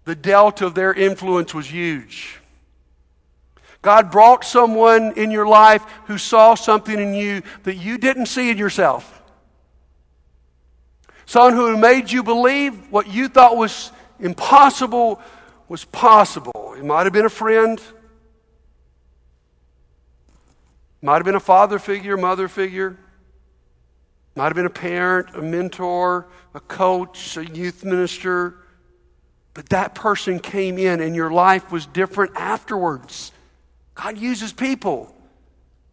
the 0.05 0.15
delta 0.15 0.65
of 0.65 0.75
their 0.75 0.93
influence 0.93 1.53
was 1.53 1.67
huge. 1.67 2.39
God 3.81 4.11
brought 4.11 4.43
someone 4.43 5.13
in 5.13 5.31
your 5.31 5.47
life 5.47 5.83
who 6.07 6.17
saw 6.17 6.55
something 6.55 6.99
in 6.99 7.13
you 7.13 7.41
that 7.63 7.75
you 7.75 7.97
didn't 7.97 8.25
see 8.25 8.49
in 8.49 8.57
yourself. 8.57 9.21
Someone 11.25 11.53
who 11.53 11.77
made 11.77 12.11
you 12.11 12.23
believe 12.23 12.91
what 12.91 13.07
you 13.07 13.27
thought 13.27 13.55
was 13.55 13.91
impossible 14.19 15.21
was 15.67 15.85
possible. 15.85 16.75
It 16.77 16.85
might 16.85 17.05
have 17.05 17.13
been 17.13 17.25
a 17.25 17.29
friend, 17.29 17.81
might 21.01 21.15
have 21.15 21.25
been 21.25 21.35
a 21.35 21.39
father 21.39 21.79
figure, 21.79 22.17
mother 22.17 22.47
figure, 22.47 22.97
Might 24.37 24.45
have 24.45 24.55
been 24.55 24.67
a 24.67 24.69
parent, 24.69 25.35
a 25.35 25.41
mentor, 25.41 26.27
a 26.53 26.59
coach, 26.59 27.37
a 27.37 27.45
youth 27.45 27.83
minister. 27.83 28.53
But 29.55 29.69
that 29.69 29.95
person 29.95 30.39
came 30.39 30.77
in 30.77 31.01
and 31.01 31.15
your 31.15 31.31
life 31.31 31.71
was 31.71 31.87
different 31.87 32.33
afterwards. 32.35 33.31
God 33.95 34.15
uses 34.15 34.53
people. 34.53 35.11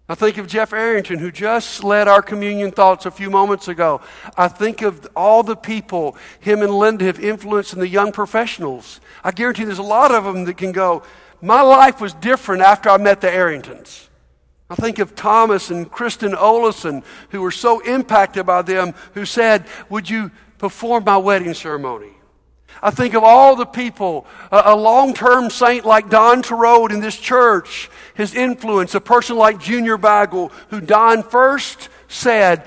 I 0.06 0.14
think 0.14 0.36
of 0.36 0.46
Jeff 0.46 0.74
Arrington, 0.74 1.18
who 1.18 1.32
just 1.32 1.82
led 1.82 2.08
our 2.08 2.20
communion 2.20 2.72
thoughts 2.72 3.06
a 3.06 3.10
few 3.10 3.30
moments 3.30 3.68
ago. 3.68 4.02
I 4.36 4.48
think 4.48 4.82
of 4.82 5.08
all 5.16 5.42
the 5.42 5.56
people 5.56 6.18
him 6.40 6.60
and 6.60 6.74
Linda 6.74 7.06
have 7.06 7.18
influenced 7.18 7.72
in 7.72 7.78
the 7.78 7.88
young 7.88 8.12
professionals. 8.12 9.00
I 9.22 9.30
guarantee 9.30 9.64
there's 9.64 9.78
a 9.78 9.82
lot 9.82 10.12
of 10.12 10.24
them 10.24 10.44
that 10.44 10.58
can 10.58 10.72
go, 10.72 11.04
My 11.40 11.62
life 11.62 12.02
was 12.02 12.12
different 12.12 12.62
after 12.62 12.90
I 12.90 12.98
met 12.98 13.22
the 13.22 13.28
Arringtons. 13.28 14.08
I 14.68 14.74
think 14.74 14.98
of 14.98 15.14
Thomas 15.14 15.70
and 15.70 15.90
Kristen 15.90 16.32
Olison, 16.32 17.02
who 17.30 17.40
were 17.40 17.50
so 17.50 17.80
impacted 17.80 18.44
by 18.44 18.60
them, 18.60 18.94
who 19.14 19.24
said, 19.24 19.64
Would 19.88 20.10
you 20.10 20.30
perform 20.58 21.04
my 21.04 21.16
wedding 21.16 21.54
ceremony? 21.54 22.13
I 22.84 22.90
think 22.90 23.14
of 23.14 23.24
all 23.24 23.56
the 23.56 23.64
people, 23.64 24.26
a, 24.52 24.76
long 24.76 25.14
term 25.14 25.48
saint 25.48 25.86
like 25.86 26.10
Don 26.10 26.42
Terode 26.42 26.92
in 26.92 27.00
this 27.00 27.18
church, 27.18 27.88
his 28.12 28.34
influence, 28.34 28.94
a 28.94 29.00
person 29.00 29.38
like 29.38 29.58
Junior 29.58 29.96
Bagel, 29.96 30.52
who 30.68 30.82
Don 30.82 31.22
first 31.22 31.88
said 32.08 32.66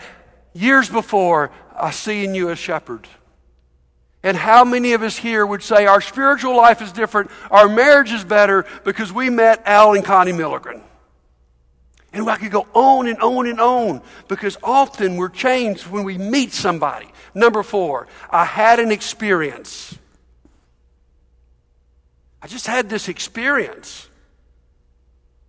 years 0.53 0.89
before, 0.89 1.51
I 1.79 1.91
see 1.91 2.25
in 2.25 2.33
you 2.33 2.49
a 2.49 2.55
shepherd. 2.55 3.07
And 4.23 4.35
how 4.35 4.65
many 4.65 4.93
of 4.93 5.03
us 5.03 5.15
here 5.15 5.45
would 5.45 5.61
say 5.61 5.85
our 5.85 6.01
spiritual 6.01 6.57
life 6.57 6.81
is 6.81 6.91
different, 6.91 7.29
our 7.51 7.69
marriage 7.69 8.11
is 8.11 8.23
better 8.23 8.65
because 8.83 9.13
we 9.13 9.29
met 9.29 9.61
Al 9.67 9.93
and 9.93 10.03
Connie 10.03 10.33
Milligan? 10.33 10.81
And 12.11 12.27
I 12.27 12.37
could 12.37 12.49
go 12.49 12.65
on 12.73 13.05
and 13.05 13.19
on 13.19 13.45
and 13.45 13.61
on 13.61 14.01
because 14.27 14.57
often 14.63 15.15
we're 15.15 15.29
changed 15.29 15.85
when 15.85 16.03
we 16.03 16.17
meet 16.17 16.53
somebody. 16.53 17.09
Number 17.35 17.61
four, 17.61 18.07
I 18.31 18.45
had 18.45 18.79
an 18.79 18.91
experience. 18.91 19.95
I 22.41 22.47
just 22.47 22.67
had 22.67 22.89
this 22.89 23.07
experience. 23.07 24.07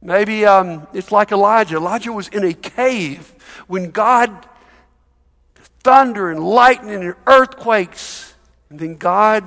Maybe 0.01 0.47
um, 0.47 0.87
it's 0.93 1.11
like 1.11 1.33
Elijah. 1.33 1.77
Elijah 1.77 2.13
was 2.13 2.29
in 2.29 2.45
a 2.45 2.55
cave 2.55 3.35
when 3.67 3.91
God, 3.91 4.47
thunder 5.81 6.31
and 6.31 6.41
lightning 6.41 7.03
and 7.03 7.15
earthquakes, 7.27 8.35
and 8.71 8.79
then 8.79 8.97
God 8.97 9.45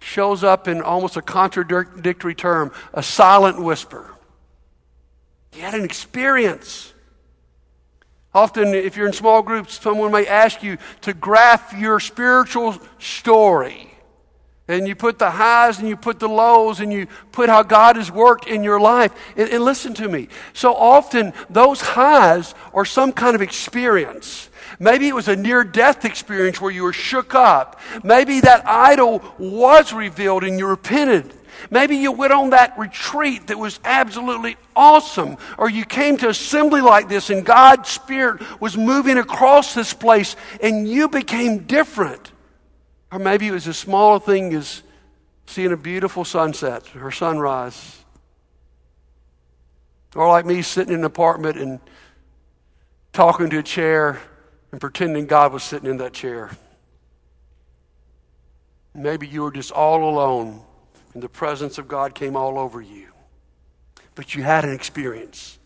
shows 0.00 0.44
up 0.44 0.68
in 0.68 0.82
almost 0.82 1.16
a 1.16 1.22
contradictory 1.22 2.34
term, 2.34 2.72
a 2.92 3.02
silent 3.02 3.60
whisper. 3.60 4.14
He 5.50 5.60
had 5.60 5.74
an 5.74 5.84
experience. 5.84 6.92
Often, 8.34 8.74
if 8.74 8.96
you're 8.96 9.06
in 9.06 9.12
small 9.12 9.42
groups, 9.42 9.80
someone 9.80 10.12
may 10.12 10.26
ask 10.26 10.62
you 10.62 10.78
to 11.02 11.14
graph 11.14 11.72
your 11.72 12.00
spiritual 12.00 12.78
story. 12.98 13.93
And 14.66 14.88
you 14.88 14.94
put 14.94 15.18
the 15.18 15.30
highs 15.30 15.78
and 15.78 15.88
you 15.88 15.96
put 15.96 16.18
the 16.18 16.28
lows 16.28 16.80
and 16.80 16.90
you 16.90 17.06
put 17.32 17.50
how 17.50 17.62
God 17.62 17.96
has 17.96 18.10
worked 18.10 18.46
in 18.46 18.64
your 18.64 18.80
life. 18.80 19.12
And, 19.36 19.50
and, 19.50 19.62
listen 19.62 19.92
to 19.94 20.08
me. 20.08 20.28
So 20.54 20.74
often, 20.74 21.34
those 21.50 21.82
highs 21.82 22.54
are 22.72 22.86
some 22.86 23.12
kind 23.12 23.34
of 23.34 23.42
experience. 23.42 24.48
Maybe 24.80 25.06
it 25.06 25.14
was 25.14 25.28
a 25.28 25.36
near 25.36 25.64
death 25.64 26.06
experience 26.06 26.60
where 26.60 26.70
you 26.70 26.82
were 26.82 26.94
shook 26.94 27.34
up. 27.34 27.78
Maybe 28.02 28.40
that 28.40 28.66
idol 28.66 29.22
was 29.38 29.92
revealed 29.92 30.44
and 30.44 30.58
you 30.58 30.66
repented. 30.66 31.34
Maybe 31.70 31.96
you 31.96 32.12
went 32.12 32.32
on 32.32 32.50
that 32.50 32.78
retreat 32.78 33.48
that 33.48 33.58
was 33.58 33.78
absolutely 33.84 34.56
awesome. 34.74 35.36
Or 35.58 35.68
you 35.68 35.84
came 35.84 36.16
to 36.18 36.28
assembly 36.30 36.80
like 36.80 37.08
this 37.08 37.30
and 37.30 37.44
God's 37.44 37.90
Spirit 37.90 38.42
was 38.60 38.76
moving 38.76 39.18
across 39.18 39.74
this 39.74 39.92
place 39.92 40.36
and 40.60 40.88
you 40.88 41.08
became 41.08 41.58
different. 41.60 42.32
Or 43.14 43.20
maybe 43.20 43.46
it 43.46 43.52
was 43.52 43.68
as 43.68 43.78
small 43.78 44.16
a 44.16 44.20
thing 44.20 44.52
as 44.54 44.82
seeing 45.46 45.70
a 45.70 45.76
beautiful 45.76 46.24
sunset 46.24 46.82
or 46.96 47.12
sunrise. 47.12 48.02
Or 50.16 50.26
like 50.26 50.44
me 50.44 50.62
sitting 50.62 50.94
in 50.94 50.98
an 50.98 51.04
apartment 51.04 51.56
and 51.56 51.78
talking 53.12 53.50
to 53.50 53.58
a 53.58 53.62
chair 53.62 54.20
and 54.72 54.80
pretending 54.80 55.26
God 55.26 55.52
was 55.52 55.62
sitting 55.62 55.88
in 55.88 55.98
that 55.98 56.12
chair. 56.12 56.50
Maybe 58.94 59.28
you 59.28 59.42
were 59.42 59.52
just 59.52 59.70
all 59.70 60.10
alone 60.10 60.60
and 61.12 61.22
the 61.22 61.28
presence 61.28 61.78
of 61.78 61.86
God 61.86 62.16
came 62.16 62.34
all 62.34 62.58
over 62.58 62.82
you. 62.82 63.12
But 64.16 64.34
you 64.34 64.42
had 64.42 64.64
an 64.64 64.74
experience. 64.74 65.60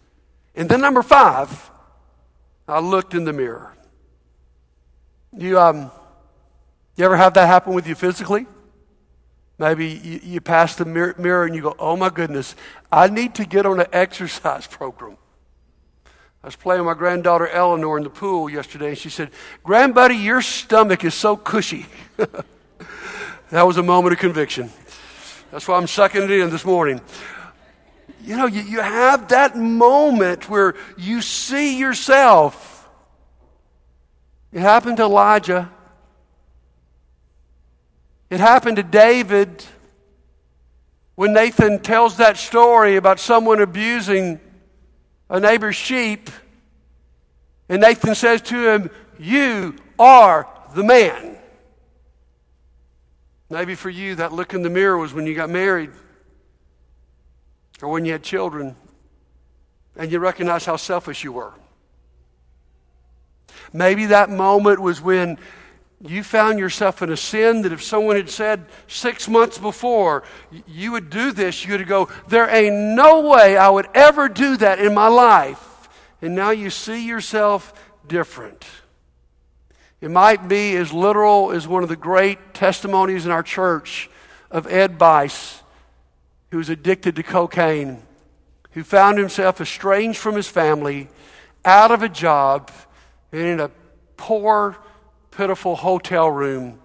And 0.55 0.69
then, 0.69 0.83
number 0.83 1.03
five, 1.03 1.71
I 2.69 2.81
looked 2.81 3.15
in 3.15 3.25
the 3.25 3.33
mirror. 3.33 3.75
You, 5.33 5.59
um, 5.59 5.91
you 6.99 7.05
ever 7.05 7.17
have 7.17 7.35
that 7.35 7.47
happen 7.47 7.75
with 7.75 7.87
you 7.87 7.95
physically? 7.95 8.47
Maybe 9.59 9.89
you, 9.89 10.21
you 10.23 10.41
pass 10.41 10.77
the 10.77 10.85
mirror, 10.85 11.15
mirror 11.19 11.45
and 11.45 11.55
you 11.55 11.63
go, 11.63 11.75
oh 11.79 11.97
my 11.97 12.11
goodness, 12.11 12.55
I 12.93 13.09
need 13.09 13.37
to 13.37 13.47
get 13.47 13.67
on 13.67 13.81
an 13.81 13.87
exercise 13.93 14.67
program. 14.67 15.17
I 16.43 16.47
was 16.47 16.57
playing 16.57 16.83
with 16.83 16.87
my 16.87 16.99
granddaughter 16.99 17.49
Eleanor 17.49 17.99
in 17.99 18.05
the 18.05 18.11
pool 18.11 18.49
yesterday, 18.49 18.91
and 18.91 18.99
she 18.99 19.11
said, 19.11 19.31
Grandbuddy, 19.65 20.23
your 20.23 20.41
stomach 20.41 21.05
is 21.05 21.15
so 21.15 21.37
cushy. 21.37 21.87
that 23.51 23.67
was 23.67 23.77
a 23.77 23.83
moment 23.83 24.13
of 24.13 24.19
conviction. 24.19 24.71
That's 25.51 25.67
why 25.67 25.77
I'm 25.77 25.87
sucking 25.87 26.23
it 26.23 26.31
in 26.31 26.51
this 26.51 26.65
morning. 26.65 27.01
You 28.23 28.37
know, 28.37 28.47
you, 28.47 28.63
you 28.63 28.81
have 28.81 29.29
that 29.29 29.57
moment 29.57 30.49
where 30.49 30.75
you 30.97 31.23
see 31.23 31.79
yourself. 31.79 32.89
It 34.53 34.61
happened 34.61 34.99
to 34.99 35.05
Elijah. 35.05 35.71
It 38.31 38.41
happened 38.41 38.77
to 38.77 38.83
David 38.83 39.65
when 41.15 41.33
Nathan 41.33 41.81
tells 41.81 42.19
that 42.19 42.37
story 42.37 42.97
about 42.97 43.19
someone 43.19 43.61
abusing 43.61 44.39
a 45.31 45.41
neighbor's 45.41 45.77
sheep. 45.77 46.31
And 47.69 47.83
Nathan 47.83 48.15
says 48.15 48.43
to 48.43 48.69
him, 48.71 48.91
You 49.19 49.77
are 49.99 50.49
the 50.75 50.85
man. 50.85 51.39
Maybe 53.51 53.75
for 53.75 53.89
you, 53.91 54.15
that 54.17 54.33
look 54.33 54.53
in 54.53 54.63
the 54.63 54.71
mirror 54.71 54.99
was 54.99 55.15
when 55.15 55.27
you 55.27 55.35
got 55.35 55.49
married 55.49 55.91
or 57.81 57.89
when 57.89 58.05
you 58.05 58.13
had 58.13 58.23
children 58.23 58.77
and 59.97 60.13
you 60.13 60.19
recognized 60.19 60.67
how 60.67 60.77
selfish 60.77 61.25
you 61.25 61.33
were. 61.33 61.55
Maybe 63.73 64.07
that 64.07 64.31
moment 64.31 64.81
was 64.81 65.01
when 65.01 65.39
you 66.01 66.23
found 66.23 66.59
yourself 66.59 67.03
in 67.03 67.11
a 67.11 67.17
sin 67.17 67.63
that 67.63 67.73
if 67.73 67.83
someone 67.83 68.17
had 68.17 68.31
said 68.31 68.67
six 68.87 69.29
months 69.29 69.59
before 69.59 70.23
you 70.67 70.93
would 70.93 71.11
do 71.11 71.33
this, 71.33 71.65
you 71.65 71.77
would 71.77 71.89
go, 71.89 72.09
There 72.29 72.49
ain't 72.49 72.95
no 72.97 73.29
way 73.29 73.57
I 73.57 73.69
would 73.69 73.89
ever 73.95 74.29
do 74.29 74.57
that 74.59 74.79
in 74.79 74.95
my 74.95 75.09
life. 75.09 75.89
And 76.23 76.35
now 76.35 76.51
you 76.51 76.71
see 76.71 77.07
yourself 77.07 77.73
different. 78.07 78.65
It 80.01 80.11
might 80.11 80.47
be 80.47 80.77
as 80.77 80.93
literal 80.93 81.51
as 81.51 81.67
one 81.67 81.83
of 81.83 81.89
the 81.89 81.97
great 81.97 82.55
testimonies 82.55 83.27
in 83.27 83.33
our 83.33 83.43
church 83.43 84.09
of 84.51 84.67
Ed 84.73 84.99
Bice, 84.99 85.63
who 86.51 86.59
was 86.59 86.69
addicted 86.69 87.17
to 87.17 87.25
cocaine, 87.25 88.03
who 88.73 88.85
found 88.85 89.19
himself 89.19 89.61
estranged 89.61 90.19
from 90.19 90.37
his 90.37 90.49
family, 90.49 91.09
out 91.65 91.91
of 91.91 92.03
a 92.05 92.09
job, 92.09 92.71
and 93.33 93.43
in 93.43 93.61
a 93.61 93.71
poor, 94.17 94.77
pitiful 95.31 95.77
hotel 95.77 96.31
room, 96.31 96.79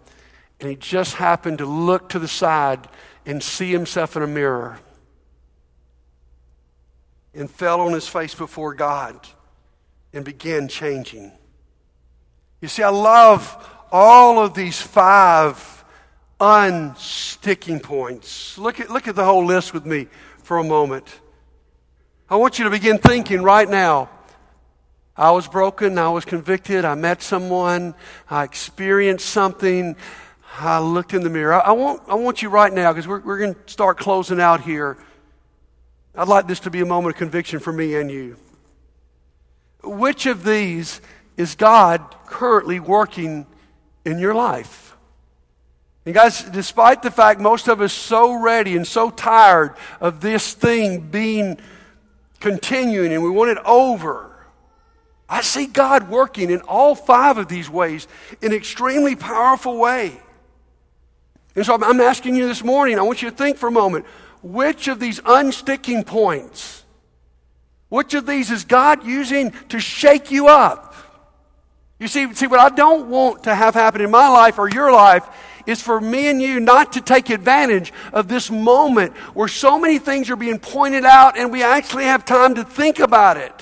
and 0.60 0.70
he 0.70 0.76
just 0.76 1.16
happened 1.16 1.58
to 1.60 1.66
look 1.66 2.10
to 2.10 2.20
the 2.20 2.28
side 2.28 2.88
and 3.26 3.42
see 3.42 3.72
himself 3.72 4.16
in 4.16 4.24
a 4.24 4.28
mirror 4.28 4.80
and 7.34 7.50
fell 7.50 7.82
on 7.82 7.94
his 7.94 8.08
face 8.08 8.36
before 8.36 8.74
God 8.74 9.28
and 10.14 10.24
began 10.24 10.68
changing. 10.68 11.32
You 12.62 12.68
see, 12.68 12.84
I 12.84 12.90
love 12.90 13.70
all 13.92 14.40
of 14.40 14.54
these 14.54 14.82
five 14.82 15.84
unsticking 16.40 17.82
points. 17.82 18.58
Look 18.58 18.80
at, 18.80 18.90
look 18.90 19.08
at 19.08 19.16
the 19.16 19.26
whole 19.26 19.46
list 19.46 19.74
with 19.74 19.86
me 19.86 20.08
for 20.44 20.58
a 20.58 20.64
moment. 20.64 21.08
I 22.30 22.36
want 22.36 22.58
you 22.58 22.66
to 22.66 22.72
begin 22.72 22.98
thinking 22.98 23.42
right 23.42 23.70
now 23.70 24.10
I 25.16 25.32
was 25.32 25.48
broken. 25.48 25.98
I 25.98 26.10
was 26.10 26.26
convicted. 26.26 26.86
I 26.86 26.96
met 26.96 27.22
someone. 27.22 27.94
I 28.30 28.44
experienced 28.44 29.28
something. 29.28 29.96
I 30.60 30.80
looked 30.80 31.14
in 31.14 31.24
the 31.24 31.30
mirror. 31.30 31.54
I, 31.54 31.60
I 31.60 31.72
want, 31.72 32.02
I 32.08 32.16
want 32.16 32.42
you 32.42 32.50
right 32.50 32.72
now, 32.72 32.92
because 32.92 33.08
we're, 33.08 33.20
we're 33.20 33.40
going 33.40 33.56
to 33.56 33.60
start 33.68 33.98
closing 33.98 34.40
out 34.40 34.62
here. 34.62 34.98
I'd 36.16 36.28
like 36.28 36.48
this 36.48 36.60
to 36.62 36.70
be 36.70 36.82
a 36.82 36.86
moment 36.86 37.16
of 37.16 37.20
conviction 37.20 37.60
for 37.60 37.74
me 37.74 37.96
and 37.96 38.12
you. 38.12 38.38
Which 39.84 40.26
of 40.26 40.44
these 40.44 41.02
is 41.38 41.56
God 41.56 42.16
currently 42.28 42.80
working 42.80 43.46
in 44.06 44.20
your 44.20 44.34
life? 44.36 44.96
And 46.06 46.14
guys, 46.14 46.44
despite 46.44 47.02
the 47.02 47.12
fact 47.12 47.40
most 47.40 47.68
of 47.68 47.82
us 47.82 47.94
so 47.94 48.34
ready 48.34 48.76
and 48.76 48.86
so 48.86 49.10
tired 49.10 49.76
of 50.02 50.22
this 50.22 50.54
thing 50.54 51.00
being 51.00 51.58
continuing 52.40 53.14
and 53.14 53.24
we 53.24 53.30
want 53.30 53.52
it 53.52 53.58
over, 53.66 54.33
I 55.30 55.42
see 55.42 55.66
God 55.66 56.10
working 56.10 56.50
in 56.50 56.62
all 56.62 56.96
five 56.96 57.38
of 57.38 57.48
these 57.48 57.70
ways 57.70 58.08
in 58.42 58.52
an 58.52 58.58
extremely 58.58 59.16
powerful 59.16 59.78
way. 59.78 60.20
And 61.56 61.66
so 61.66 61.76
I'm 61.76 62.02
asking 62.02 62.36
you 62.36 62.48
this 62.48 62.64
morning, 62.64 62.98
I 62.98 63.04
want 63.04 63.22
you 63.22 63.30
to 63.30 63.36
think 63.36 63.58
for 63.58 63.68
a 63.68 63.72
moment 63.72 64.06
which 64.42 64.88
of 64.88 65.00
these 65.00 65.22
unsticking 65.22 66.06
points, 66.06 66.84
which 67.90 68.14
of 68.14 68.26
these 68.26 68.52
is 68.52 68.66
God 68.66 69.06
using 69.06 69.52
to 69.70 69.80
shake 69.80 70.32
you 70.32 70.48
up? 70.48 70.94
You 72.00 72.08
see, 72.10 72.34
see, 72.34 72.48
what 72.48 72.60
I 72.60 72.70
don't 72.70 73.10
want 73.10 73.44
to 73.44 73.56
have 73.56 73.76
happen 73.76 74.02
in 74.02 74.12
my 74.12 74.28
life 74.28 74.60
or 74.60 74.70
your 74.70 74.92
life 74.92 75.26
is 75.66 75.82
for 75.82 76.02
me 76.02 76.28
and 76.28 76.42
you 76.42 76.60
not 76.60 76.94
to 76.94 77.02
take 77.02 77.30
advantage 77.30 77.94
of 78.12 78.28
this 78.28 78.52
moment 78.52 79.16
where 79.34 79.48
so 79.48 79.80
many 79.80 80.00
things 80.00 80.30
are 80.30 80.36
being 80.36 80.60
pointed 80.60 81.06
out 81.06 81.38
and 81.38 81.52
we 81.52 81.64
actually 81.64 82.04
have 82.04 82.26
time 82.26 82.56
to 82.56 82.66
think 82.66 83.00
about 83.00 83.38
it. 83.38 83.54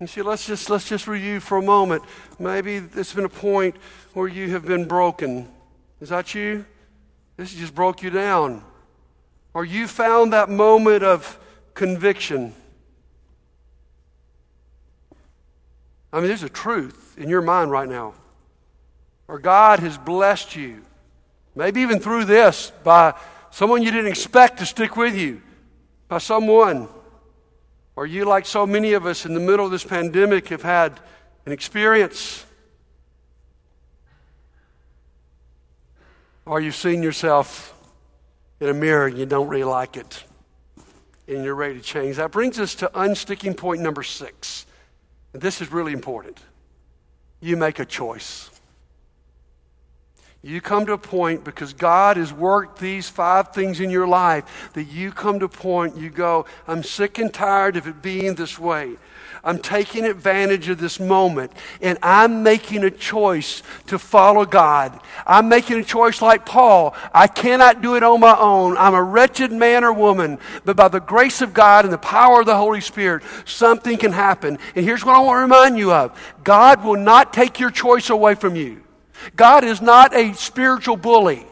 You 0.00 0.06
see, 0.06 0.22
let's 0.22 0.46
just, 0.46 0.68
let's 0.68 0.88
just 0.88 1.06
review 1.06 1.40
for 1.40 1.56
a 1.56 1.62
moment. 1.62 2.02
Maybe 2.38 2.78
there's 2.80 3.14
been 3.14 3.24
a 3.24 3.30
point 3.30 3.76
where 4.12 4.28
you 4.28 4.50
have 4.50 4.66
been 4.66 4.86
broken. 4.86 5.48
Is 6.00 6.10
that 6.10 6.34
you? 6.34 6.66
This 7.36 7.54
just 7.54 7.74
broke 7.74 8.02
you 8.02 8.10
down. 8.10 8.62
Or 9.54 9.64
you 9.64 9.86
found 9.86 10.34
that 10.34 10.50
moment 10.50 11.02
of 11.02 11.38
conviction. 11.72 12.52
I 16.12 16.18
mean, 16.18 16.28
there's 16.28 16.42
a 16.42 16.48
truth 16.48 17.14
in 17.18 17.28
your 17.30 17.42
mind 17.42 17.70
right 17.70 17.88
now. 17.88 18.14
Or 19.28 19.38
God 19.38 19.80
has 19.80 19.98
blessed 19.98 20.56
you, 20.56 20.82
maybe 21.54 21.80
even 21.80 22.00
through 22.00 22.26
this, 22.26 22.70
by 22.84 23.14
someone 23.50 23.82
you 23.82 23.90
didn't 23.90 24.10
expect 24.10 24.58
to 24.58 24.66
stick 24.66 24.96
with 24.96 25.16
you, 25.16 25.40
by 26.08 26.18
someone. 26.18 26.88
Or 27.96 28.06
you, 28.06 28.24
like 28.24 28.46
so 28.46 28.66
many 28.66 28.92
of 28.92 29.06
us 29.06 29.26
in 29.26 29.34
the 29.34 29.40
middle 29.40 29.64
of 29.64 29.72
this 29.72 29.84
pandemic, 29.84 30.48
have 30.48 30.62
had 30.62 31.00
an 31.46 31.52
experience 31.52 32.46
Or 36.46 36.60
you've 36.60 36.76
seen 36.76 37.02
yourself 37.02 37.74
in 38.60 38.68
a 38.68 38.74
mirror 38.74 39.08
and 39.08 39.18
you 39.18 39.26
don't 39.26 39.48
really 39.48 39.64
like 39.64 39.96
it 39.96 40.24
and 41.26 41.42
you're 41.44 41.56
ready 41.56 41.74
to 41.74 41.80
change. 41.80 42.16
That 42.16 42.30
brings 42.30 42.60
us 42.60 42.76
to 42.76 42.88
unsticking 42.94 43.56
point 43.56 43.82
number 43.82 44.04
six. 44.04 44.64
And 45.32 45.42
this 45.42 45.60
is 45.60 45.72
really 45.72 45.92
important. 45.92 46.38
You 47.40 47.56
make 47.56 47.80
a 47.80 47.84
choice. 47.84 48.48
You 50.42 50.60
come 50.60 50.86
to 50.86 50.92
a 50.92 50.98
point 50.98 51.42
because 51.42 51.72
God 51.72 52.16
has 52.16 52.32
worked 52.32 52.78
these 52.78 53.08
five 53.08 53.52
things 53.52 53.80
in 53.80 53.90
your 53.90 54.06
life 54.06 54.70
that 54.74 54.84
you 54.84 55.10
come 55.10 55.40
to 55.40 55.46
a 55.46 55.48
point 55.48 55.96
you 55.96 56.08
go, 56.08 56.46
I'm 56.68 56.84
sick 56.84 57.18
and 57.18 57.34
tired 57.34 57.76
of 57.76 57.88
it 57.88 58.00
being 58.00 58.36
this 58.36 58.56
way. 58.58 58.96
I'm 59.42 59.58
taking 59.58 60.04
advantage 60.04 60.68
of 60.68 60.78
this 60.78 61.00
moment 61.00 61.52
and 61.80 61.98
I'm 62.02 62.42
making 62.42 62.84
a 62.84 62.90
choice 62.90 63.62
to 63.86 63.98
follow 63.98 64.44
God. 64.44 65.00
I'm 65.26 65.48
making 65.48 65.78
a 65.78 65.84
choice 65.84 66.22
like 66.22 66.46
Paul. 66.46 66.94
I 67.12 67.26
cannot 67.26 67.82
do 67.82 67.96
it 67.96 68.02
on 68.02 68.20
my 68.20 68.36
own. 68.36 68.76
I'm 68.76 68.94
a 68.94 69.02
wretched 69.02 69.52
man 69.52 69.84
or 69.84 69.92
woman, 69.92 70.38
but 70.64 70.76
by 70.76 70.88
the 70.88 71.00
grace 71.00 71.42
of 71.42 71.54
God 71.54 71.84
and 71.84 71.92
the 71.92 71.98
power 71.98 72.40
of 72.40 72.46
the 72.46 72.56
Holy 72.56 72.80
Spirit, 72.80 73.22
something 73.44 73.98
can 73.98 74.12
happen. 74.12 74.58
And 74.74 74.84
here's 74.84 75.04
what 75.04 75.16
I 75.16 75.20
want 75.20 75.38
to 75.38 75.42
remind 75.42 75.78
you 75.78 75.92
of 75.92 76.16
God 76.44 76.84
will 76.84 76.96
not 76.96 77.32
take 77.32 77.58
your 77.58 77.70
choice 77.70 78.10
away 78.10 78.34
from 78.34 78.54
you. 78.54 78.82
God 79.34 79.64
is 79.64 79.80
not 79.82 80.14
a 80.14 80.34
spiritual 80.34 80.96
bully. 80.96 81.46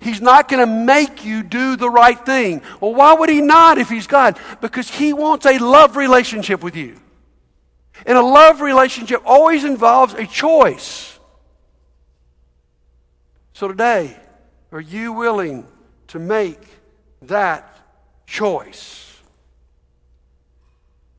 He's 0.00 0.20
not 0.20 0.48
going 0.48 0.66
to 0.66 0.72
make 0.72 1.24
you 1.24 1.42
do 1.42 1.76
the 1.76 1.88
right 1.88 2.18
thing. 2.26 2.62
Well, 2.80 2.94
why 2.94 3.14
would 3.14 3.28
He 3.28 3.40
not 3.40 3.78
if 3.78 3.88
He's 3.88 4.06
God? 4.06 4.38
Because 4.60 4.90
He 4.90 5.12
wants 5.12 5.46
a 5.46 5.58
love 5.58 5.96
relationship 5.96 6.62
with 6.62 6.76
you. 6.76 6.96
And 8.04 8.18
a 8.18 8.22
love 8.22 8.60
relationship 8.60 9.22
always 9.24 9.64
involves 9.64 10.14
a 10.14 10.26
choice. 10.26 11.18
So 13.54 13.68
today, 13.68 14.16
are 14.70 14.80
you 14.80 15.12
willing 15.12 15.66
to 16.08 16.18
make 16.18 16.60
that 17.22 17.78
choice? 18.26 19.04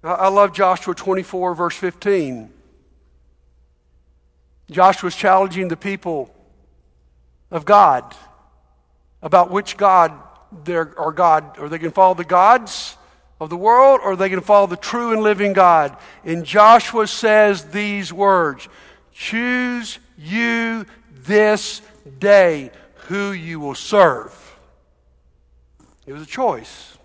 I 0.03 0.27
love 0.27 0.53
Joshua 0.53 0.93
24, 0.93 1.55
verse 1.55 1.75
15. 1.75 2.53
Joshua 4.69 5.07
is 5.07 5.15
challenging 5.15 5.69
the 5.69 5.77
people 5.77 6.33
of 7.51 7.65
God 7.65 8.15
about 9.21 9.49
which 9.49 9.77
God 9.77 10.11
are 10.97 11.11
God. 11.11 11.57
Are 11.57 11.69
they 11.69 11.77
to 11.77 11.91
follow 11.91 12.13
the 12.13 12.25
gods 12.25 12.97
of 13.39 13.49
the 13.49 13.57
world, 13.57 14.01
or 14.03 14.15
they 14.15 14.29
to 14.29 14.41
follow 14.41 14.67
the 14.67 14.77
true 14.77 15.11
and 15.11 15.21
living 15.21 15.53
God? 15.53 15.95
And 16.23 16.45
Joshua 16.45 17.07
says 17.07 17.65
these 17.65 18.11
words 18.11 18.67
Choose 19.13 19.99
you 20.17 20.85
this 21.11 21.81
day 22.19 22.71
who 23.07 23.31
you 23.31 23.59
will 23.59 23.75
serve. 23.75 24.33
It 26.05 26.13
was 26.13 26.21
a 26.21 26.27
choice. 26.27 26.97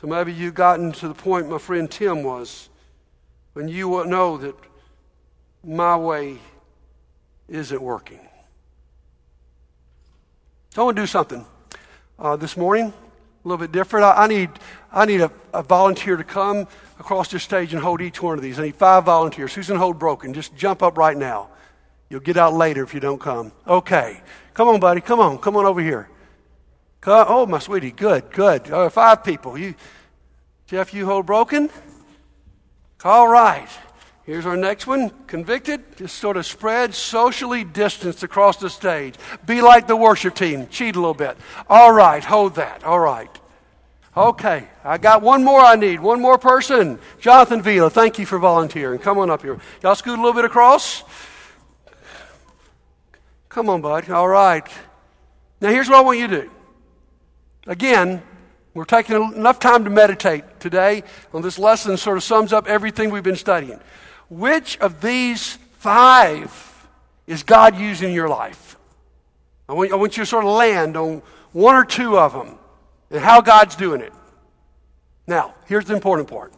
So 0.00 0.06
maybe 0.06 0.32
you've 0.32 0.54
gotten 0.54 0.92
to 0.92 1.08
the 1.08 1.14
point 1.14 1.48
my 1.48 1.58
friend 1.58 1.90
Tim 1.90 2.22
was 2.22 2.68
when 3.52 3.68
you 3.68 4.04
know 4.06 4.36
that 4.38 4.54
my 5.64 5.96
way 5.96 6.38
isn't 7.48 7.80
working. 7.80 8.20
So 10.70 10.82
I 10.82 10.84
want 10.84 10.96
to 10.96 11.02
do 11.02 11.06
something 11.06 11.44
uh, 12.18 12.36
this 12.36 12.56
morning 12.56 12.92
a 13.44 13.48
little 13.48 13.58
bit 13.58 13.72
different. 13.72 14.04
I, 14.04 14.24
I 14.24 14.26
need, 14.26 14.50
I 14.92 15.06
need 15.06 15.20
a, 15.20 15.30
a, 15.54 15.62
volunteer 15.62 16.16
to 16.16 16.24
come 16.24 16.68
across 16.98 17.28
this 17.28 17.42
stage 17.42 17.72
and 17.72 17.82
hold 17.82 18.00
each 18.00 18.22
one 18.22 18.36
of 18.36 18.42
these. 18.42 18.58
I 18.58 18.64
need 18.64 18.76
five 18.76 19.04
volunteers. 19.04 19.54
Who's 19.54 19.68
to 19.68 19.78
hold 19.78 19.98
broken? 19.98 20.34
Just 20.34 20.54
jump 20.54 20.82
up 20.82 20.98
right 20.98 21.16
now. 21.16 21.48
You'll 22.08 22.20
get 22.20 22.36
out 22.36 22.54
later 22.54 22.82
if 22.82 22.92
you 22.92 23.00
don't 23.00 23.20
come. 23.20 23.52
Okay. 23.66 24.20
Come 24.52 24.68
on, 24.68 24.80
buddy. 24.80 25.00
Come 25.00 25.20
on. 25.20 25.38
Come 25.38 25.56
on 25.56 25.64
over 25.64 25.80
here. 25.80 26.08
Come, 27.00 27.26
oh, 27.28 27.46
my 27.46 27.58
sweetie. 27.58 27.92
Good, 27.92 28.30
good. 28.30 28.70
Uh, 28.70 28.90
five 28.90 29.24
people. 29.24 29.56
You, 29.56 29.74
Jeff, 30.66 30.92
you 30.92 31.06
hold 31.06 31.24
broken? 31.24 31.70
All 33.04 33.28
right. 33.28 33.68
Here's 34.30 34.46
our 34.46 34.56
next 34.56 34.86
one 34.86 35.10
convicted. 35.26 35.96
Just 35.96 36.14
sort 36.20 36.36
of 36.36 36.46
spread 36.46 36.94
socially 36.94 37.64
distanced 37.64 38.22
across 38.22 38.58
the 38.58 38.70
stage. 38.70 39.16
Be 39.44 39.60
like 39.60 39.88
the 39.88 39.96
worship 39.96 40.36
team. 40.36 40.68
Cheat 40.68 40.94
a 40.94 41.00
little 41.00 41.14
bit. 41.14 41.36
All 41.68 41.90
right, 41.90 42.22
hold 42.22 42.54
that. 42.54 42.84
All 42.84 43.00
right. 43.00 43.28
Okay, 44.16 44.68
I 44.84 44.98
got 44.98 45.22
one 45.22 45.42
more 45.42 45.58
I 45.58 45.74
need. 45.74 45.98
One 45.98 46.20
more 46.20 46.38
person. 46.38 47.00
Jonathan 47.18 47.60
Vila, 47.60 47.90
thank 47.90 48.20
you 48.20 48.24
for 48.24 48.38
volunteering. 48.38 49.00
Come 49.00 49.18
on 49.18 49.30
up 49.30 49.42
here. 49.42 49.58
Y'all 49.82 49.96
scoot 49.96 50.16
a 50.16 50.22
little 50.22 50.32
bit 50.32 50.44
across. 50.44 51.02
Come 53.48 53.68
on, 53.68 53.80
bud. 53.80 54.08
All 54.10 54.28
right. 54.28 54.68
Now, 55.60 55.70
here's 55.70 55.88
what 55.88 55.98
I 55.98 56.02
want 56.02 56.20
you 56.20 56.28
to 56.28 56.42
do. 56.42 56.50
Again, 57.66 58.22
we're 58.74 58.84
taking 58.84 59.16
enough 59.16 59.58
time 59.58 59.82
to 59.82 59.90
meditate 59.90 60.60
today 60.60 61.02
on 61.34 61.42
this 61.42 61.58
lesson, 61.58 61.96
sort 61.96 62.16
of 62.16 62.22
sums 62.22 62.52
up 62.52 62.68
everything 62.68 63.10
we've 63.10 63.24
been 63.24 63.34
studying. 63.34 63.80
Which 64.30 64.78
of 64.78 65.00
these 65.00 65.58
five 65.72 66.88
is 67.26 67.42
God 67.42 67.76
using 67.76 68.10
in 68.10 68.14
your 68.14 68.28
life? 68.28 68.76
I 69.68 69.74
want, 69.74 69.92
I 69.92 69.96
want 69.96 70.16
you 70.16 70.22
to 70.22 70.26
sort 70.26 70.44
of 70.44 70.50
land 70.50 70.96
on 70.96 71.20
one 71.52 71.74
or 71.74 71.84
two 71.84 72.16
of 72.16 72.32
them 72.32 72.56
and 73.10 73.20
how 73.20 73.40
God's 73.40 73.74
doing 73.74 74.00
it. 74.00 74.12
Now, 75.26 75.54
here's 75.66 75.84
the 75.84 75.94
important 75.94 76.28
part. 76.28 76.52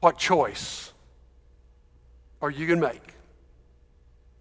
What 0.00 0.18
choice 0.18 0.92
are 2.40 2.50
you 2.50 2.66
going 2.68 2.80
to 2.80 2.86
make 2.86 3.14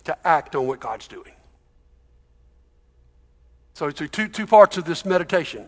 to 0.03 0.27
act 0.27 0.55
on 0.55 0.67
what 0.67 0.79
God's 0.79 1.07
doing? 1.07 1.33
So, 3.73 3.89
two, 3.89 4.27
two 4.27 4.47
parts 4.47 4.77
of 4.77 4.85
this 4.85 5.05
meditation. 5.05 5.67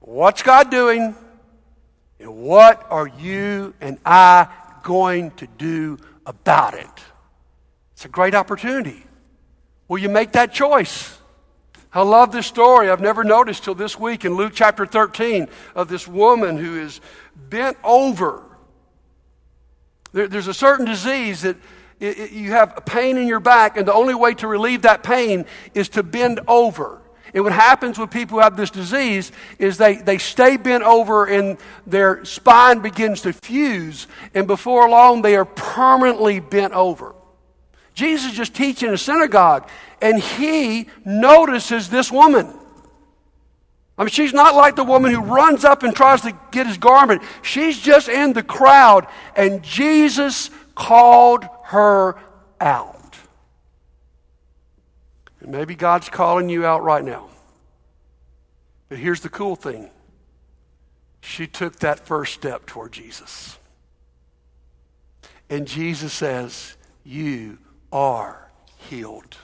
What's 0.00 0.42
God 0.42 0.70
doing? 0.70 1.14
And 2.20 2.36
what 2.36 2.86
are 2.90 3.06
you 3.06 3.74
and 3.80 3.98
I 4.04 4.48
going 4.82 5.30
to 5.32 5.46
do 5.46 5.98
about 6.26 6.74
it? 6.74 6.90
It's 7.92 8.04
a 8.04 8.08
great 8.08 8.34
opportunity. 8.34 9.04
Will 9.88 9.98
you 9.98 10.08
make 10.08 10.32
that 10.32 10.52
choice? 10.52 11.18
I 11.92 12.02
love 12.02 12.32
this 12.32 12.46
story. 12.46 12.90
I've 12.90 13.00
never 13.00 13.24
noticed 13.24 13.64
till 13.64 13.74
this 13.74 13.98
week 13.98 14.24
in 14.24 14.34
Luke 14.34 14.52
chapter 14.54 14.84
13 14.84 15.48
of 15.74 15.88
this 15.88 16.06
woman 16.06 16.58
who 16.58 16.78
is 16.78 17.00
bent 17.34 17.78
over. 17.82 18.42
There, 20.12 20.28
there's 20.28 20.48
a 20.48 20.54
certain 20.54 20.84
disease 20.84 21.42
that 21.42 21.56
you 22.00 22.52
have 22.52 22.84
pain 22.86 23.16
in 23.16 23.26
your 23.26 23.40
back, 23.40 23.76
and 23.76 23.88
the 23.88 23.94
only 23.94 24.14
way 24.14 24.34
to 24.34 24.46
relieve 24.46 24.82
that 24.82 25.02
pain 25.02 25.46
is 25.74 25.88
to 25.90 26.02
bend 26.02 26.40
over. 26.46 27.00
And 27.34 27.44
what 27.44 27.52
happens 27.52 27.98
with 27.98 28.10
people 28.10 28.38
who 28.38 28.42
have 28.42 28.56
this 28.56 28.70
disease 28.70 29.32
is 29.58 29.76
they, 29.76 29.96
they 29.96 30.18
stay 30.18 30.56
bent 30.56 30.84
over 30.84 31.26
and 31.26 31.58
their 31.86 32.24
spine 32.24 32.80
begins 32.80 33.22
to 33.22 33.32
fuse, 33.32 34.06
and 34.34 34.46
before 34.46 34.88
long 34.88 35.22
they 35.22 35.36
are 35.36 35.44
permanently 35.44 36.40
bent 36.40 36.72
over. 36.72 37.14
Jesus 37.94 38.30
is 38.30 38.36
just 38.36 38.54
teaching 38.54 38.88
in 38.88 38.94
a 38.94 38.98
synagogue, 38.98 39.68
and 40.00 40.22
he 40.22 40.88
notices 41.04 41.90
this 41.90 42.12
woman. 42.12 42.54
I 43.98 44.02
mean, 44.02 44.10
she's 44.10 44.32
not 44.32 44.54
like 44.54 44.76
the 44.76 44.84
woman 44.84 45.12
who 45.12 45.20
runs 45.20 45.64
up 45.64 45.82
and 45.82 45.94
tries 45.94 46.20
to 46.22 46.32
get 46.52 46.68
his 46.68 46.78
garment. 46.78 47.22
She's 47.42 47.76
just 47.76 48.08
in 48.08 48.32
the 48.32 48.44
crowd, 48.44 49.08
and 49.34 49.62
Jesus 49.62 50.50
called 50.76 51.44
her 51.64 52.14
out. 52.60 52.97
Maybe 55.48 55.74
God's 55.74 56.10
calling 56.10 56.50
you 56.50 56.66
out 56.66 56.82
right 56.82 57.02
now. 57.02 57.28
But 58.90 58.98
here's 58.98 59.20
the 59.20 59.30
cool 59.30 59.56
thing 59.56 59.90
she 61.22 61.46
took 61.46 61.76
that 61.76 62.00
first 62.00 62.34
step 62.34 62.66
toward 62.66 62.92
Jesus. 62.92 63.58
And 65.48 65.66
Jesus 65.66 66.12
says, 66.12 66.76
You 67.02 67.58
are 67.90 68.50
healed. 68.76 69.38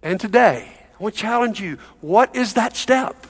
And 0.00 0.20
today, 0.20 0.72
I 0.98 1.02
want 1.02 1.16
to 1.16 1.20
challenge 1.20 1.60
you 1.60 1.78
what 2.00 2.36
is 2.36 2.54
that 2.54 2.76
step? 2.76 3.26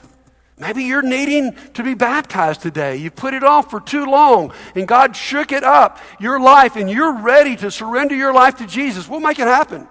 Maybe 0.59 0.83
you're 0.83 1.01
needing 1.01 1.55
to 1.73 1.83
be 1.83 1.95
baptized 1.95 2.61
today. 2.61 2.97
You 2.97 3.09
put 3.09 3.33
it 3.33 3.43
off 3.43 3.71
for 3.71 3.81
too 3.81 4.05
long, 4.05 4.53
and 4.75 4.87
God 4.87 5.15
shook 5.15 5.51
it 5.51 5.63
up, 5.63 5.97
your 6.19 6.39
life, 6.39 6.75
and 6.75 6.87
you're 6.87 7.17
ready 7.17 7.55
to 7.55 7.71
surrender 7.71 8.13
your 8.13 8.31
life 8.31 8.57
to 8.57 8.67
Jesus. 8.67 9.07
We'll 9.07 9.19
make 9.19 9.39
it 9.39 9.47
happen. 9.47 9.87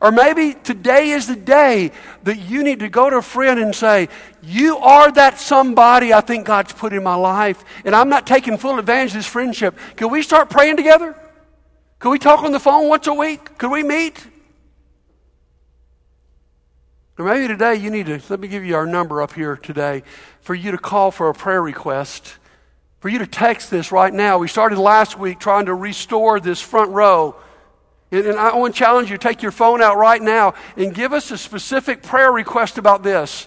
Or 0.00 0.12
maybe 0.12 0.54
today 0.54 1.10
is 1.10 1.26
the 1.26 1.36
day 1.36 1.90
that 2.22 2.36
you 2.36 2.62
need 2.62 2.78
to 2.80 2.88
go 2.88 3.10
to 3.10 3.16
a 3.16 3.22
friend 3.22 3.58
and 3.58 3.74
say, 3.74 4.08
You 4.42 4.78
are 4.78 5.10
that 5.12 5.38
somebody 5.38 6.12
I 6.12 6.20
think 6.20 6.46
God's 6.46 6.72
put 6.72 6.92
in 6.92 7.02
my 7.02 7.16
life, 7.16 7.64
and 7.84 7.94
I'm 7.94 8.08
not 8.08 8.26
taking 8.26 8.56
full 8.56 8.78
advantage 8.78 9.10
of 9.10 9.18
this 9.18 9.26
friendship. 9.26 9.76
Can 9.96 10.10
we 10.10 10.22
start 10.22 10.48
praying 10.48 10.76
together? 10.76 11.16
Can 11.98 12.10
we 12.10 12.18
talk 12.18 12.42
on 12.44 12.52
the 12.52 12.60
phone 12.60 12.88
once 12.88 13.06
a 13.06 13.14
week? 13.14 13.58
Could 13.58 13.70
we 13.70 13.82
meet? 13.82 14.26
Or 17.18 17.24
maybe 17.26 17.48
today 17.48 17.74
you 17.74 17.90
need 17.90 18.06
to, 18.06 18.18
let 18.30 18.40
me 18.40 18.48
give 18.48 18.64
you 18.64 18.74
our 18.74 18.86
number 18.86 19.20
up 19.20 19.34
here 19.34 19.54
today 19.54 20.02
for 20.40 20.54
you 20.54 20.70
to 20.70 20.78
call 20.78 21.10
for 21.10 21.28
a 21.28 21.34
prayer 21.34 21.60
request, 21.60 22.38
for 23.00 23.10
you 23.10 23.18
to 23.18 23.26
text 23.26 23.70
this 23.70 23.92
right 23.92 24.14
now. 24.14 24.38
We 24.38 24.48
started 24.48 24.78
last 24.78 25.18
week 25.18 25.38
trying 25.38 25.66
to 25.66 25.74
restore 25.74 26.40
this 26.40 26.62
front 26.62 26.92
row. 26.92 27.36
And, 28.10 28.26
and 28.26 28.38
I 28.38 28.56
want 28.56 28.74
to 28.74 28.78
challenge 28.78 29.10
you 29.10 29.18
take 29.18 29.42
your 29.42 29.52
phone 29.52 29.82
out 29.82 29.96
right 29.96 30.20
now 30.20 30.54
and 30.76 30.94
give 30.94 31.12
us 31.12 31.30
a 31.30 31.38
specific 31.38 32.02
prayer 32.02 32.32
request 32.32 32.78
about 32.78 33.02
this. 33.02 33.46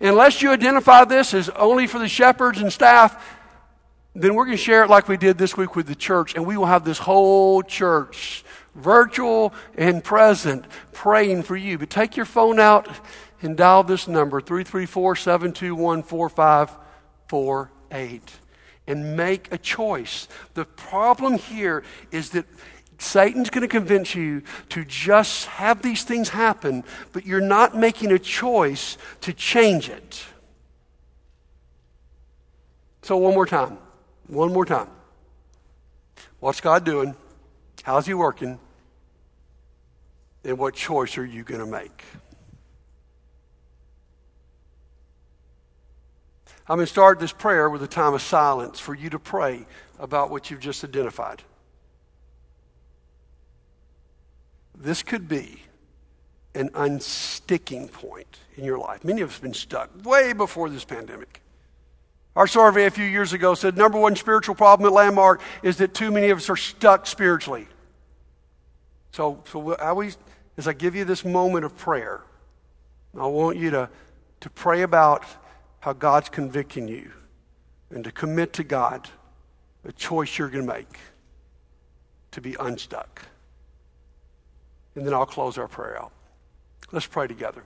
Unless 0.00 0.42
you 0.42 0.50
identify 0.50 1.04
this 1.04 1.34
as 1.34 1.48
only 1.50 1.86
for 1.86 1.98
the 1.98 2.08
shepherds 2.08 2.60
and 2.60 2.72
staff, 2.72 3.38
then 4.14 4.34
we're 4.34 4.44
going 4.44 4.56
to 4.56 4.62
share 4.62 4.84
it 4.84 4.90
like 4.90 5.08
we 5.08 5.16
did 5.16 5.38
this 5.38 5.56
week 5.56 5.74
with 5.74 5.86
the 5.86 5.94
church, 5.94 6.34
and 6.34 6.46
we 6.46 6.54
will 6.56 6.66
have 6.66 6.84
this 6.84 6.98
whole 6.98 7.62
church, 7.62 8.44
virtual 8.74 9.54
and 9.76 10.04
present, 10.04 10.66
praying 10.92 11.44
for 11.44 11.56
you. 11.56 11.78
But 11.78 11.88
take 11.88 12.14
your 12.16 12.26
phone 12.26 12.60
out 12.60 12.88
and 13.40 13.56
dial 13.56 13.84
this 13.84 14.06
number, 14.08 14.38
334 14.40 15.16
721 15.16 16.02
4548, 16.02 18.30
and 18.86 19.16
make 19.16 19.50
a 19.52 19.58
choice. 19.58 20.28
The 20.54 20.66
problem 20.66 21.38
here 21.38 21.82
is 22.10 22.30
that 22.30 22.46
Satan's 23.02 23.50
going 23.50 23.62
to 23.62 23.68
convince 23.68 24.14
you 24.14 24.42
to 24.68 24.84
just 24.84 25.46
have 25.46 25.82
these 25.82 26.04
things 26.04 26.28
happen, 26.28 26.84
but 27.12 27.26
you're 27.26 27.40
not 27.40 27.76
making 27.76 28.12
a 28.12 28.18
choice 28.18 28.96
to 29.22 29.32
change 29.32 29.88
it. 29.88 30.24
So, 33.02 33.16
one 33.16 33.34
more 33.34 33.46
time. 33.46 33.78
One 34.28 34.52
more 34.52 34.64
time. 34.64 34.88
What's 36.38 36.60
God 36.60 36.84
doing? 36.84 37.16
How's 37.82 38.06
He 38.06 38.14
working? 38.14 38.60
And 40.44 40.56
what 40.56 40.74
choice 40.74 41.18
are 41.18 41.26
you 41.26 41.42
going 41.42 41.60
to 41.60 41.66
make? 41.66 42.04
I'm 46.68 46.76
going 46.76 46.86
to 46.86 46.90
start 46.90 47.18
this 47.18 47.32
prayer 47.32 47.68
with 47.68 47.82
a 47.82 47.88
time 47.88 48.14
of 48.14 48.22
silence 48.22 48.78
for 48.78 48.94
you 48.94 49.10
to 49.10 49.18
pray 49.18 49.66
about 49.98 50.30
what 50.30 50.50
you've 50.50 50.60
just 50.60 50.84
identified. 50.84 51.42
This 54.82 55.04
could 55.04 55.28
be 55.28 55.62
an 56.56 56.68
unsticking 56.70 57.90
point 57.92 58.40
in 58.56 58.64
your 58.64 58.78
life. 58.78 59.04
Many 59.04 59.20
of 59.20 59.28
us 59.28 59.36
have 59.36 59.42
been 59.42 59.54
stuck 59.54 59.90
way 60.04 60.32
before 60.32 60.68
this 60.68 60.84
pandemic. 60.84 61.40
Our 62.34 62.48
survey 62.48 62.86
a 62.86 62.90
few 62.90 63.04
years 63.04 63.32
ago 63.32 63.54
said 63.54 63.76
number 63.76 63.98
one 63.98 64.16
spiritual 64.16 64.56
problem 64.56 64.88
at 64.88 64.92
Landmark 64.92 65.40
is 65.62 65.76
that 65.76 65.94
too 65.94 66.10
many 66.10 66.30
of 66.30 66.38
us 66.38 66.50
are 66.50 66.56
stuck 66.56 67.06
spiritually. 67.06 67.68
So, 69.12 69.44
so 69.44 69.76
I 69.76 69.88
always, 69.88 70.18
as 70.56 70.66
I 70.66 70.72
give 70.72 70.96
you 70.96 71.04
this 71.04 71.24
moment 71.24 71.64
of 71.64 71.76
prayer, 71.76 72.22
I 73.16 73.26
want 73.26 73.58
you 73.58 73.70
to, 73.70 73.88
to 74.40 74.50
pray 74.50 74.82
about 74.82 75.24
how 75.78 75.92
God's 75.92 76.28
convicting 76.28 76.88
you 76.88 77.12
and 77.90 78.02
to 78.02 78.10
commit 78.10 78.52
to 78.54 78.64
God 78.64 79.08
a 79.84 79.92
choice 79.92 80.38
you're 80.38 80.48
going 80.48 80.66
to 80.66 80.72
make 80.72 80.98
to 82.32 82.40
be 82.40 82.56
unstuck 82.58 83.22
and 84.94 85.06
then 85.06 85.14
I'll 85.14 85.26
close 85.26 85.58
our 85.58 85.68
prayer 85.68 86.00
out. 86.00 86.12
Let's 86.90 87.06
pray 87.06 87.26
together. 87.26 87.62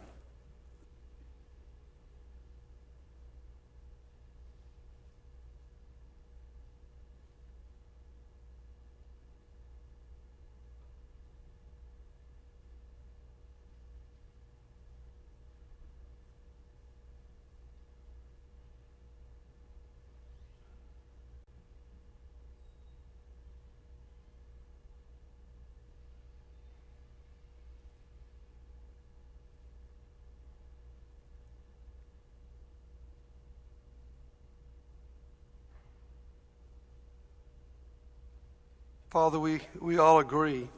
Father, 39.16 39.40
we, 39.40 39.60
we 39.80 39.96
all 39.96 40.18
agree 40.18 40.68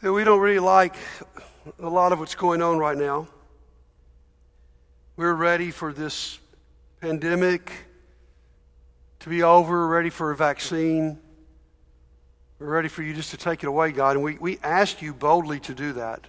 that 0.00 0.10
we 0.10 0.24
don't 0.24 0.40
really 0.40 0.58
like 0.58 0.94
a 1.78 1.90
lot 1.90 2.10
of 2.10 2.20
what's 2.20 2.34
going 2.34 2.62
on 2.62 2.78
right 2.78 2.96
now. 2.96 3.28
We're 5.14 5.34
ready 5.34 5.70
for 5.70 5.92
this 5.92 6.38
pandemic 7.02 7.70
to 9.20 9.28
be 9.28 9.42
over, 9.42 9.88
ready 9.88 10.08
for 10.08 10.30
a 10.30 10.36
vaccine. 10.36 11.18
We're 12.58 12.70
ready 12.70 12.88
for 12.88 13.02
you 13.02 13.12
just 13.12 13.30
to 13.32 13.36
take 13.36 13.62
it 13.62 13.66
away, 13.66 13.92
God. 13.92 14.16
And 14.16 14.24
we, 14.24 14.38
we 14.38 14.58
ask 14.62 15.02
you 15.02 15.12
boldly 15.12 15.60
to 15.60 15.74
do 15.74 15.92
that. 15.92 16.26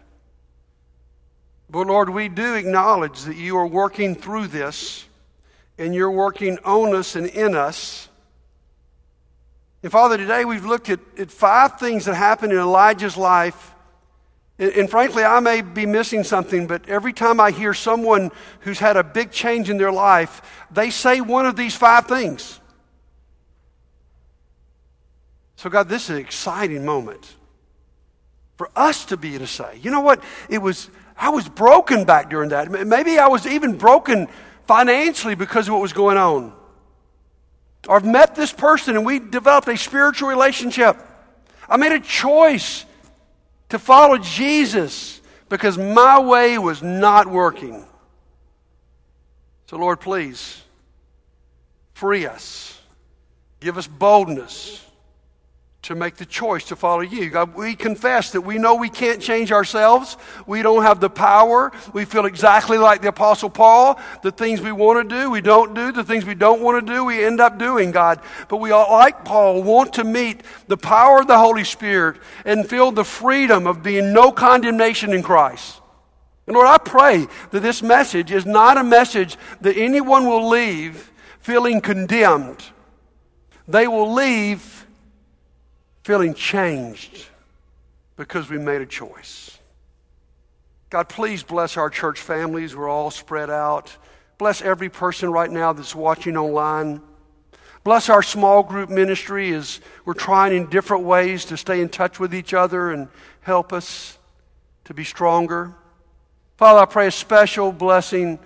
But 1.69 1.88
Lord, 1.88 2.10
we 2.10 2.27
do 2.27 2.55
acknowledge 2.55 3.21
that 3.21 3.38
you 3.38 3.55
are 3.55 3.67
working 3.67 4.15
through 4.15 4.47
this 4.47 5.05
and 5.77 5.95
you're 5.95 6.12
working 6.12 6.58
on 6.65 6.93
us 6.93 7.15
and 7.15 7.27
in 7.27 7.55
us. 7.55 8.09
And 9.82 9.92
Father, 9.92 10.18
today 10.18 10.44
we've 10.44 10.65
looked 10.65 10.89
at, 10.89 11.00
at 11.18 11.32
five 11.32 11.80
things 11.80 12.06
that 12.06 12.15
happened 12.15 12.52
in 12.52 12.60
Elijah's 12.60 13.15
life. 13.15 13.74
And, 14.58 14.74
and, 14.74 14.89
frankly, 14.89 15.24
I 15.24 15.39
may 15.39 15.62
be 15.62 15.86
missing 15.86 16.26
something, 16.26 16.68
but 16.68 16.88
every 16.89 17.13
time 17.13 17.39
I 17.39 17.52
hear 17.52 17.74
someone 17.74 18.30
who's 18.62 18.80
had 18.80 18.98
a 18.98 19.04
big 19.04 19.32
change 19.32 19.70
in 19.70 19.78
their 19.78 19.92
life, 19.92 20.42
they 20.70 20.89
say 20.89 21.22
one 21.22 21.46
of 21.46 21.56
these 21.56 21.76
five 21.76 22.08
things. 22.08 22.60
So, 25.56 25.70
God, 25.70 25.88
this 25.88 26.06
is 26.06 26.10
an 26.12 26.18
exciting 26.18 26.86
moment 26.86 27.36
for 28.58 28.70
us 28.76 29.06
to 29.06 29.18
be 29.18 29.38
to 29.38 29.48
say, 29.48 29.80
you 29.82 29.92
know 29.92 30.02
what? 30.02 30.22
It 30.50 30.58
was, 30.58 30.89
I 31.18 31.30
was 31.30 31.48
broken 31.48 32.04
back 32.04 32.30
during 32.30 32.50
that. 32.50 32.70
Maybe 32.70 33.18
I 33.18 33.28
was 33.28 33.48
even 33.48 33.78
broken 33.78 34.28
financially 34.68 35.36
because 35.36 35.70
of 35.70 35.74
what 35.74 35.82
was 35.82 35.94
going 35.94 36.18
on 36.18 36.59
I've 37.88 38.06
met 38.06 38.36
this 38.36 38.52
person 38.52 38.96
and 38.96 39.06
we 39.06 39.20
developed 39.20 39.68
a 39.68 39.78
spiritual 39.78 40.30
relationship. 40.30 40.98
I 41.68 41.78
made 41.78 41.92
a 41.92 42.00
choice 42.00 42.86
to 43.70 43.80
follow 43.80 44.18
Jesus 44.18 45.22
because 45.48 45.78
my 45.78 46.20
way 46.20 46.58
was 46.58 46.82
not 46.82 47.28
working. 47.28 47.86
So, 49.68 49.78
Lord, 49.78 50.00
please 50.00 50.62
free 51.94 52.26
us, 52.26 52.80
give 53.60 53.78
us 53.78 53.88
boldness 53.88 54.86
to 55.82 55.96
make 55.96 56.18
the 56.18 56.26
choice 56.26 56.65
to 56.65 56.76
follow 56.76 57.02
you. 57.02 57.30
God, 57.30 57.56
we 57.56 57.74
confess 57.74 58.32
that 58.34 58.42
we 58.42 58.58
know 58.58 58.76
we 58.76 58.89
can't 58.89 59.22
change 59.22 59.52
ourselves. 59.52 60.18
We 60.46 60.62
don't 60.62 60.84
have 60.84 61.00
the 61.00 61.10
power. 61.10 61.72
We 61.94 62.04
feel 62.04 62.26
exactly 62.26 62.78
like 62.78 63.02
the 63.02 63.08
Apostle 63.10 63.50
Paul. 63.50 64.00
The 64.22 64.32
things 64.32 64.60
we 64.60 64.74
want 64.74 65.10
to 65.10 65.15
do, 65.15 65.32
we 65.32 65.39
don't 65.39 65.74
do. 65.74 65.94
The 65.94 66.04
things 66.04 66.26
we 66.26 66.36
don't 66.36 66.62
want 66.62 66.86
to 66.86 66.94
do, 66.94 67.06
we 67.06 67.24
end 67.24 67.39
up 67.39 67.58
doing, 67.58 67.92
God. 67.92 68.20
But 68.50 68.58
we, 68.58 68.72
all, 68.72 68.92
like 68.92 69.24
Paul, 69.24 69.63
want 69.63 69.94
to 69.94 70.04
meet 70.04 70.42
the 70.68 70.78
power 70.78 71.22
of 71.22 71.28
the 71.28 71.39
Holy 71.39 71.63
Spirit 71.63 72.18
and 72.44 72.70
feel 72.70 72.92
the 72.92 73.06
freedom 73.06 73.65
of 73.65 73.82
being 73.82 74.12
no 74.12 74.34
condemnation 74.34 75.13
in 75.13 75.24
Christ. 75.24 75.82
And 76.46 76.56
Lord, 76.56 76.68
I 76.68 76.78
pray 76.78 77.28
that 77.52 77.62
this 77.62 77.82
message 77.82 78.32
is 78.32 78.46
not 78.46 78.78
a 78.78 78.84
message 78.84 79.38
that 79.62 79.78
anyone 79.78 80.26
will 80.26 80.50
leave 80.50 81.12
feeling 81.39 81.80
condemned. 81.80 82.63
They 83.68 83.88
will 83.88 84.12
leave 84.13 84.79
feeling 86.10 86.34
changed 86.34 87.28
because 88.17 88.50
we 88.50 88.58
made 88.58 88.82
a 88.82 88.86
choice. 88.88 89.60
God, 90.89 91.08
please 91.08 91.43
bless 91.43 91.78
our 91.78 91.91
church 91.91 92.19
families. 92.19 92.76
We're 92.76 92.89
all 92.89 93.12
spread 93.12 93.52
out. 93.52 93.95
Bless 94.39 94.63
every 94.63 94.89
person 94.89 95.32
right 95.32 95.52
now 95.52 95.72
that's 95.72 95.93
watching 95.93 96.36
online. 96.36 97.00
Bless 97.84 98.10
our 98.10 98.24
small 98.24 98.63
group 98.63 98.89
ministry 98.89 99.54
as 99.54 99.82
we're 100.04 100.15
trying 100.15 100.56
in 100.56 100.65
different 100.72 101.04
ways 101.04 101.45
to 101.45 101.56
stay 101.58 101.80
in 101.80 101.89
touch 101.89 102.19
with 102.19 102.34
each 102.34 102.56
other 102.56 102.89
and 102.89 103.08
help 103.41 103.72
us 103.72 104.17
to 104.86 104.95
be 104.95 105.04
stronger. 105.04 105.76
Father, 106.58 106.80
I 106.80 106.86
pray 106.86 107.06
a 107.06 107.12
special 107.12 107.72
blessing 107.72 108.39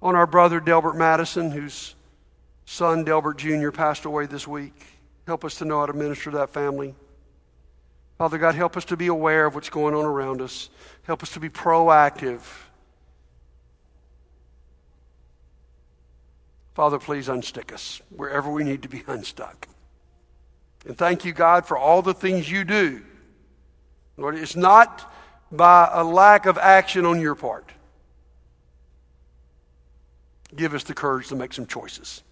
on 0.00 0.16
our 0.16 0.26
brother 0.26 0.60
Delbert 0.60 0.96
Madison, 0.96 1.50
whose 1.50 1.94
son 2.64 3.04
Delbert 3.04 3.36
Jr. 3.36 3.70
passed 3.70 4.06
away 4.06 4.24
this 4.24 4.48
week. 4.48 4.91
Help 5.26 5.44
us 5.44 5.56
to 5.56 5.64
know 5.64 5.80
how 5.80 5.86
to 5.86 5.92
minister 5.92 6.30
to 6.30 6.38
that 6.38 6.50
family. 6.50 6.94
Father 8.18 8.38
God, 8.38 8.54
help 8.54 8.76
us 8.76 8.84
to 8.86 8.96
be 8.96 9.06
aware 9.06 9.46
of 9.46 9.54
what's 9.54 9.70
going 9.70 9.94
on 9.94 10.04
around 10.04 10.40
us. 10.40 10.70
Help 11.04 11.22
us 11.22 11.32
to 11.32 11.40
be 11.40 11.48
proactive. 11.48 12.40
Father, 16.74 16.98
please 16.98 17.28
unstick 17.28 17.72
us 17.72 18.00
wherever 18.10 18.50
we 18.50 18.64
need 18.64 18.82
to 18.82 18.88
be 18.88 19.02
unstuck. 19.06 19.68
And 20.86 20.96
thank 20.96 21.24
you, 21.24 21.32
God, 21.32 21.66
for 21.66 21.76
all 21.76 22.02
the 22.02 22.14
things 22.14 22.50
you 22.50 22.64
do. 22.64 23.02
Lord, 24.16 24.36
it's 24.36 24.56
not 24.56 25.12
by 25.50 25.88
a 25.92 26.02
lack 26.02 26.46
of 26.46 26.58
action 26.58 27.04
on 27.04 27.20
your 27.20 27.34
part. 27.34 27.70
Give 30.54 30.74
us 30.74 30.84
the 30.84 30.94
courage 30.94 31.28
to 31.28 31.36
make 31.36 31.52
some 31.52 31.66
choices. 31.66 32.22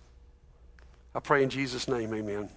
I 1.14 1.20
pray 1.20 1.42
in 1.42 1.50
Jesus' 1.50 1.88
name, 1.88 2.12
amen. 2.14 2.50